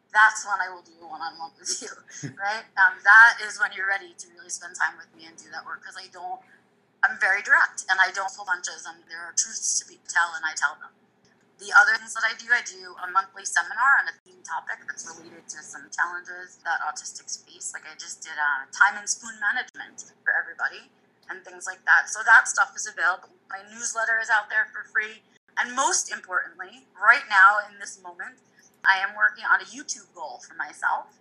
That's 0.09 0.41
when 0.47 0.57
I 0.57 0.73
will 0.73 0.81
do 0.81 0.97
a 0.97 1.07
one 1.07 1.21
on 1.21 1.37
one 1.37 1.53
with 1.59 1.69
you, 1.77 1.93
right? 2.41 2.65
Um, 2.81 2.97
that 3.05 3.37
is 3.45 3.61
when 3.61 3.69
you're 3.77 3.87
ready 3.87 4.17
to 4.17 4.25
really 4.33 4.49
spend 4.49 4.73
time 4.73 4.97
with 4.97 5.11
me 5.13 5.29
and 5.29 5.37
do 5.37 5.53
that 5.53 5.61
work 5.61 5.85
because 5.85 5.99
I 5.99 6.09
don't, 6.09 6.41
I'm 7.05 7.21
very 7.21 7.45
direct 7.45 7.85
and 7.91 8.01
I 8.01 8.09
don't 8.09 8.33
pull 8.33 8.49
punches 8.49 8.89
and 8.89 9.05
there 9.05 9.21
are 9.21 9.37
truths 9.37 9.77
to 9.77 9.85
be 9.85 10.01
tell 10.09 10.33
and 10.33 10.41
I 10.41 10.57
tell 10.57 10.73
them. 10.81 10.89
The 11.57 11.73
other 11.73 11.97
things 11.97 12.13
that 12.13 12.21
I 12.21 12.37
do, 12.37 12.53
I 12.53 12.61
do 12.61 12.93
a 13.01 13.09
monthly 13.09 13.41
seminar 13.41 14.05
on 14.05 14.13
a 14.13 14.15
theme 14.21 14.45
topic 14.45 14.85
that's 14.85 15.09
related 15.09 15.49
to 15.49 15.59
some 15.65 15.89
challenges 15.89 16.61
that 16.61 16.85
autistics 16.85 17.41
face. 17.41 17.73
Like 17.73 17.89
I 17.89 17.97
just 17.97 18.21
did 18.21 18.37
uh, 18.37 18.69
time 18.69 18.93
and 19.01 19.09
spoon 19.09 19.33
management 19.41 20.13
for 20.21 20.37
everybody 20.37 20.93
and 21.33 21.41
things 21.41 21.65
like 21.65 21.81
that. 21.89 22.13
So 22.13 22.21
that 22.21 22.45
stuff 22.45 22.77
is 22.77 22.85
available. 22.85 23.33
My 23.49 23.65
newsletter 23.73 24.21
is 24.21 24.29
out 24.29 24.53
there 24.53 24.69
for 24.69 24.85
free. 24.85 25.25
And 25.57 25.73
most 25.73 26.13
importantly, 26.13 26.85
right 26.93 27.25
now 27.25 27.57
in 27.65 27.81
this 27.81 27.97
moment, 28.05 28.37
I 28.85 29.01
am 29.01 29.17
working 29.17 29.43
on 29.49 29.57
a 29.57 29.67
YouTube 29.67 30.13
goal 30.13 30.39
for 30.45 30.53
myself. 30.53 31.17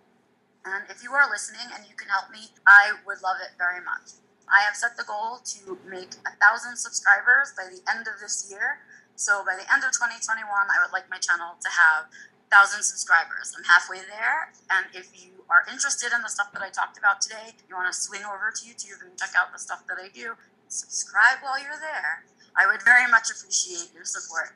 And 0.61 0.85
if 0.85 1.01
you 1.01 1.17
are 1.17 1.25
listening 1.25 1.73
and 1.73 1.81
you 1.89 1.97
can 1.97 2.13
help 2.13 2.29
me, 2.29 2.53
I 2.69 2.93
would 3.09 3.25
love 3.25 3.41
it 3.41 3.57
very 3.57 3.81
much. 3.81 4.21
I 4.47 4.63
have 4.63 4.75
set 4.75 4.95
the 4.95 5.03
goal 5.03 5.43
to 5.43 5.77
make 5.83 6.15
a 6.23 6.31
thousand 6.39 6.77
subscribers 6.77 7.51
by 7.57 7.67
the 7.67 7.83
end 7.89 8.07
of 8.07 8.21
this 8.21 8.47
year. 8.51 8.79
So 9.17 9.41
by 9.43 9.57
the 9.57 9.65
end 9.73 9.81
of 9.81 9.89
2021, 9.97 10.45
I 10.45 10.77
would 10.77 10.93
like 10.93 11.09
my 11.09 11.17
channel 11.17 11.57
to 11.57 11.69
have 11.73 12.05
thousand 12.53 12.83
subscribers. 12.83 13.51
I'm 13.57 13.65
halfway 13.65 13.97
there, 13.97 14.53
and 14.69 14.85
if 14.93 15.09
you 15.17 15.41
are 15.49 15.65
interested 15.73 16.13
in 16.13 16.21
the 16.21 16.29
stuff 16.29 16.53
that 16.53 16.61
I 16.61 16.69
talked 16.69 16.99
about 16.99 17.19
today, 17.19 17.57
you 17.67 17.75
want 17.75 17.91
to 17.91 17.97
swing 17.97 18.21
over 18.21 18.53
to 18.53 18.61
YouTube 18.61 19.01
and 19.01 19.17
check 19.17 19.31
out 19.35 19.51
the 19.51 19.57
stuff 19.57 19.83
that 19.89 19.97
I 19.97 20.09
do, 20.13 20.37
subscribe 20.67 21.41
while 21.41 21.57
you're 21.57 21.81
there. 21.81 22.25
I 22.55 22.67
would 22.67 22.83
very 22.83 23.09
much 23.09 23.29
appreciate 23.33 23.89
your 23.93 24.05
support. 24.05 24.53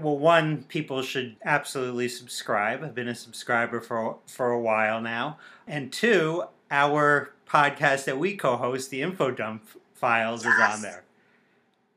Well, 0.00 0.16
one, 0.16 0.62
people 0.68 1.02
should 1.02 1.34
absolutely 1.44 2.08
subscribe. 2.08 2.84
I've 2.84 2.94
been 2.94 3.08
a 3.08 3.16
subscriber 3.16 3.80
for 3.80 4.18
for 4.26 4.52
a 4.52 4.60
while 4.60 5.00
now, 5.00 5.38
and 5.66 5.92
two, 5.92 6.44
our 6.70 7.32
podcast 7.48 8.04
that 8.04 8.16
we 8.16 8.36
co-host, 8.36 8.90
the 8.90 9.02
Info 9.02 9.32
Dump 9.32 9.64
Files, 9.92 10.44
yes. 10.44 10.54
is 10.54 10.76
on 10.76 10.82
there. 10.82 11.02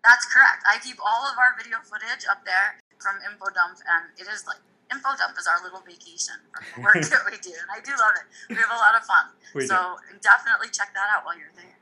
That's 0.04 0.28
correct. 0.28 0.64
I 0.68 0.78
keep 0.84 1.00
all 1.00 1.24
of 1.26 1.40
our 1.40 1.56
video 1.56 1.80
footage 1.80 2.28
up 2.30 2.44
there 2.44 2.76
from 3.00 3.24
Info 3.24 3.48
Dump, 3.56 3.80
and 3.88 4.12
it 4.20 4.28
is 4.28 4.46
like 4.46 4.60
Info 4.92 5.16
Dump 5.18 5.40
is 5.40 5.48
our 5.48 5.64
little 5.64 5.80
vacation 5.80 6.36
from 6.52 6.64
the 6.76 6.82
work 6.84 6.94
that 7.10 7.24
we 7.26 7.38
do, 7.40 7.56
and 7.56 7.72
I 7.72 7.80
do 7.80 7.92
love 7.96 8.16
it. 8.20 8.28
We 8.50 8.56
have 8.60 8.72
a 8.72 8.80
lot 8.80 8.96
of 8.96 9.04
fun. 9.08 9.32
We 9.56 9.66
so 9.66 9.98
do. 10.12 10.20
definitely 10.20 10.68
check 10.72 10.94
that 10.94 11.08
out 11.16 11.26
while 11.26 11.38
you're 11.38 11.56
there. 11.56 11.80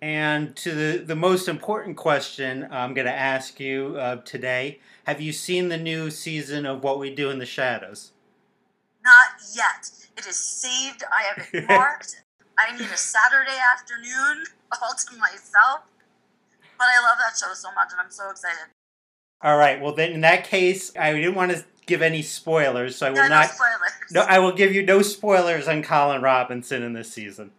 And 0.00 0.54
to 0.56 0.74
the, 0.74 0.98
the 0.98 1.16
most 1.16 1.48
important 1.48 1.96
question 1.96 2.68
I'm 2.70 2.94
going 2.94 3.06
to 3.06 3.12
ask 3.12 3.58
you 3.58 3.96
uh, 3.98 4.16
today 4.16 4.80
Have 5.06 5.20
you 5.20 5.32
seen 5.32 5.68
the 5.68 5.78
new 5.78 6.10
season 6.10 6.66
of 6.66 6.82
What 6.82 6.98
We 6.98 7.14
Do 7.14 7.30
in 7.30 7.38
the 7.38 7.46
Shadows? 7.46 8.12
Not 9.04 9.40
yet. 9.54 9.90
It 10.16 10.26
is 10.26 10.36
saved. 10.36 11.04
I 11.10 11.22
have 11.22 11.48
it 11.52 11.68
marked. 11.68 12.22
I 12.58 12.76
need 12.76 12.88
a 12.90 12.96
Saturday 12.96 13.58
afternoon 13.72 14.44
all 14.80 14.94
to 14.94 15.16
myself. 15.16 15.80
But 16.78 16.86
I 16.88 17.02
love 17.02 17.18
that 17.18 17.36
show 17.38 17.52
so 17.54 17.72
much, 17.72 17.92
and 17.92 18.00
I'm 18.00 18.10
so 18.10 18.30
excited. 18.30 18.70
All 19.42 19.56
right. 19.58 19.80
Well, 19.80 19.94
then 19.94 20.12
in 20.12 20.20
that 20.22 20.44
case, 20.44 20.92
I 20.96 21.12
didn't 21.12 21.34
want 21.34 21.52
to 21.52 21.64
give 21.86 22.02
any 22.02 22.22
spoilers, 22.22 22.96
so 22.96 23.06
I 23.06 23.10
will 23.10 23.16
yeah, 23.18 23.28
not. 23.28 23.46
No, 23.46 23.52
spoilers. 23.52 24.12
no, 24.12 24.20
I 24.22 24.38
will 24.38 24.52
give 24.52 24.74
you 24.74 24.82
no 24.82 25.02
spoilers 25.02 25.68
on 25.68 25.82
Colin 25.82 26.22
Robinson 26.22 26.82
in 26.82 26.92
this 26.92 27.12
season. 27.12 27.50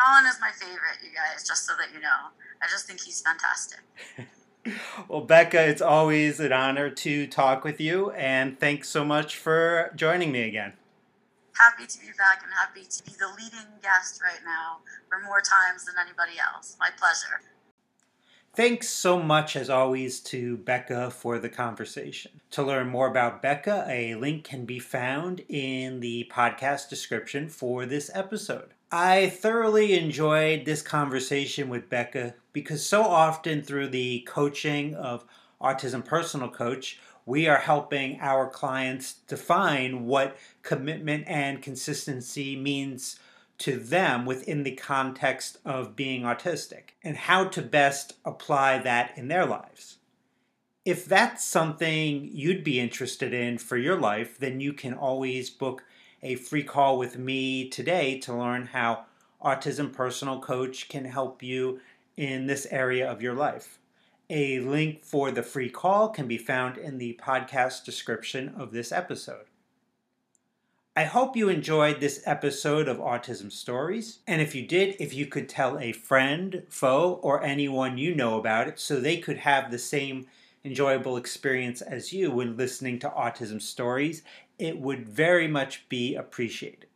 Colin 0.00 0.26
is 0.26 0.40
my 0.40 0.50
favorite, 0.50 0.98
you 1.04 1.10
guys, 1.14 1.46
just 1.46 1.66
so 1.66 1.74
that 1.78 1.94
you 1.94 2.00
know. 2.00 2.30
I 2.62 2.66
just 2.68 2.86
think 2.86 3.00
he's 3.00 3.20
fantastic. 3.20 3.80
well, 5.08 5.20
Becca, 5.22 5.68
it's 5.68 5.82
always 5.82 6.40
an 6.40 6.52
honor 6.52 6.90
to 6.90 7.26
talk 7.26 7.64
with 7.64 7.80
you, 7.80 8.10
and 8.12 8.58
thanks 8.58 8.88
so 8.88 9.04
much 9.04 9.36
for 9.36 9.92
joining 9.94 10.32
me 10.32 10.42
again. 10.42 10.72
Happy 11.58 11.86
to 11.86 11.98
be 11.98 12.06
back 12.16 12.42
and 12.42 12.52
happy 12.52 12.86
to 12.88 13.04
be 13.04 13.12
the 13.12 13.28
leading 13.36 13.68
guest 13.82 14.20
right 14.22 14.40
now 14.44 14.78
for 15.08 15.20
more 15.20 15.40
times 15.40 15.84
than 15.84 15.94
anybody 16.00 16.38
else. 16.40 16.76
My 16.80 16.90
pleasure. 16.96 17.42
Thanks 18.52 18.88
so 18.88 19.22
much, 19.22 19.54
as 19.54 19.70
always, 19.70 20.18
to 20.20 20.56
Becca 20.56 21.10
for 21.12 21.38
the 21.38 21.48
conversation. 21.48 22.40
To 22.50 22.64
learn 22.64 22.88
more 22.88 23.06
about 23.06 23.40
Becca, 23.40 23.86
a 23.88 24.16
link 24.16 24.42
can 24.42 24.64
be 24.64 24.80
found 24.80 25.42
in 25.48 26.00
the 26.00 26.28
podcast 26.32 26.88
description 26.88 27.48
for 27.48 27.86
this 27.86 28.10
episode. 28.12 28.70
I 28.90 29.28
thoroughly 29.28 29.96
enjoyed 29.96 30.64
this 30.64 30.82
conversation 30.82 31.68
with 31.68 31.88
Becca 31.88 32.34
because 32.52 32.84
so 32.84 33.02
often 33.02 33.62
through 33.62 33.90
the 33.90 34.26
coaching 34.26 34.96
of 34.96 35.24
Autism 35.62 36.04
Personal 36.04 36.48
Coach, 36.48 36.98
we 37.24 37.46
are 37.46 37.58
helping 37.58 38.18
our 38.20 38.48
clients 38.48 39.14
define 39.28 40.06
what 40.06 40.36
commitment 40.64 41.22
and 41.28 41.62
consistency 41.62 42.56
means 42.56 43.20
to 43.60 43.76
them 43.76 44.24
within 44.24 44.62
the 44.62 44.74
context 44.74 45.58
of 45.66 45.94
being 45.94 46.22
autistic 46.22 46.94
and 47.04 47.16
how 47.16 47.44
to 47.44 47.60
best 47.60 48.14
apply 48.24 48.78
that 48.78 49.12
in 49.16 49.28
their 49.28 49.44
lives. 49.44 49.98
If 50.86 51.04
that's 51.04 51.44
something 51.44 52.30
you'd 52.32 52.64
be 52.64 52.80
interested 52.80 53.34
in 53.34 53.58
for 53.58 53.76
your 53.76 54.00
life, 54.00 54.38
then 54.38 54.60
you 54.60 54.72
can 54.72 54.94
always 54.94 55.50
book 55.50 55.84
a 56.22 56.36
free 56.36 56.62
call 56.62 56.96
with 56.96 57.18
me 57.18 57.68
today 57.68 58.18
to 58.20 58.34
learn 58.34 58.66
how 58.66 59.04
Autism 59.44 59.92
Personal 59.92 60.40
Coach 60.40 60.88
can 60.88 61.04
help 61.04 61.42
you 61.42 61.80
in 62.16 62.46
this 62.46 62.66
area 62.70 63.10
of 63.10 63.20
your 63.20 63.34
life. 63.34 63.78
A 64.30 64.60
link 64.60 65.04
for 65.04 65.30
the 65.30 65.42
free 65.42 65.68
call 65.68 66.08
can 66.08 66.26
be 66.26 66.38
found 66.38 66.78
in 66.78 66.96
the 66.96 67.20
podcast 67.22 67.84
description 67.84 68.54
of 68.56 68.72
this 68.72 68.90
episode. 68.90 69.49
I 70.96 71.04
hope 71.04 71.36
you 71.36 71.48
enjoyed 71.48 72.00
this 72.00 72.20
episode 72.26 72.88
of 72.88 72.98
Autism 72.98 73.52
Stories. 73.52 74.18
And 74.26 74.42
if 74.42 74.56
you 74.56 74.66
did, 74.66 74.96
if 74.98 75.14
you 75.14 75.24
could 75.24 75.48
tell 75.48 75.78
a 75.78 75.92
friend, 75.92 76.64
foe, 76.68 77.20
or 77.22 77.44
anyone 77.44 77.96
you 77.96 78.12
know 78.12 78.40
about 78.40 78.66
it 78.66 78.80
so 78.80 78.98
they 78.98 79.18
could 79.18 79.38
have 79.38 79.70
the 79.70 79.78
same 79.78 80.26
enjoyable 80.64 81.16
experience 81.16 81.80
as 81.80 82.12
you 82.12 82.32
when 82.32 82.56
listening 82.56 82.98
to 82.98 83.08
Autism 83.08 83.62
Stories, 83.62 84.22
it 84.58 84.80
would 84.80 85.08
very 85.08 85.46
much 85.46 85.88
be 85.88 86.16
appreciated. 86.16 86.86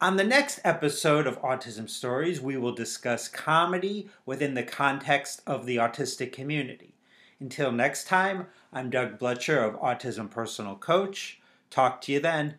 On 0.00 0.16
the 0.16 0.22
next 0.22 0.60
episode 0.62 1.26
of 1.26 1.42
Autism 1.42 1.90
Stories, 1.90 2.40
we 2.40 2.56
will 2.56 2.72
discuss 2.72 3.26
comedy 3.26 4.08
within 4.24 4.54
the 4.54 4.62
context 4.62 5.42
of 5.48 5.66
the 5.66 5.76
autistic 5.76 6.32
community. 6.32 6.94
Until 7.40 7.72
next 7.72 8.06
time, 8.06 8.46
I'm 8.72 8.88
Doug 8.88 9.18
Blecher 9.18 9.58
of 9.58 9.74
Autism 9.80 10.30
Personal 10.30 10.76
Coach. 10.76 11.40
Talk 11.70 12.00
to 12.02 12.12
you 12.12 12.20
then. 12.20 12.54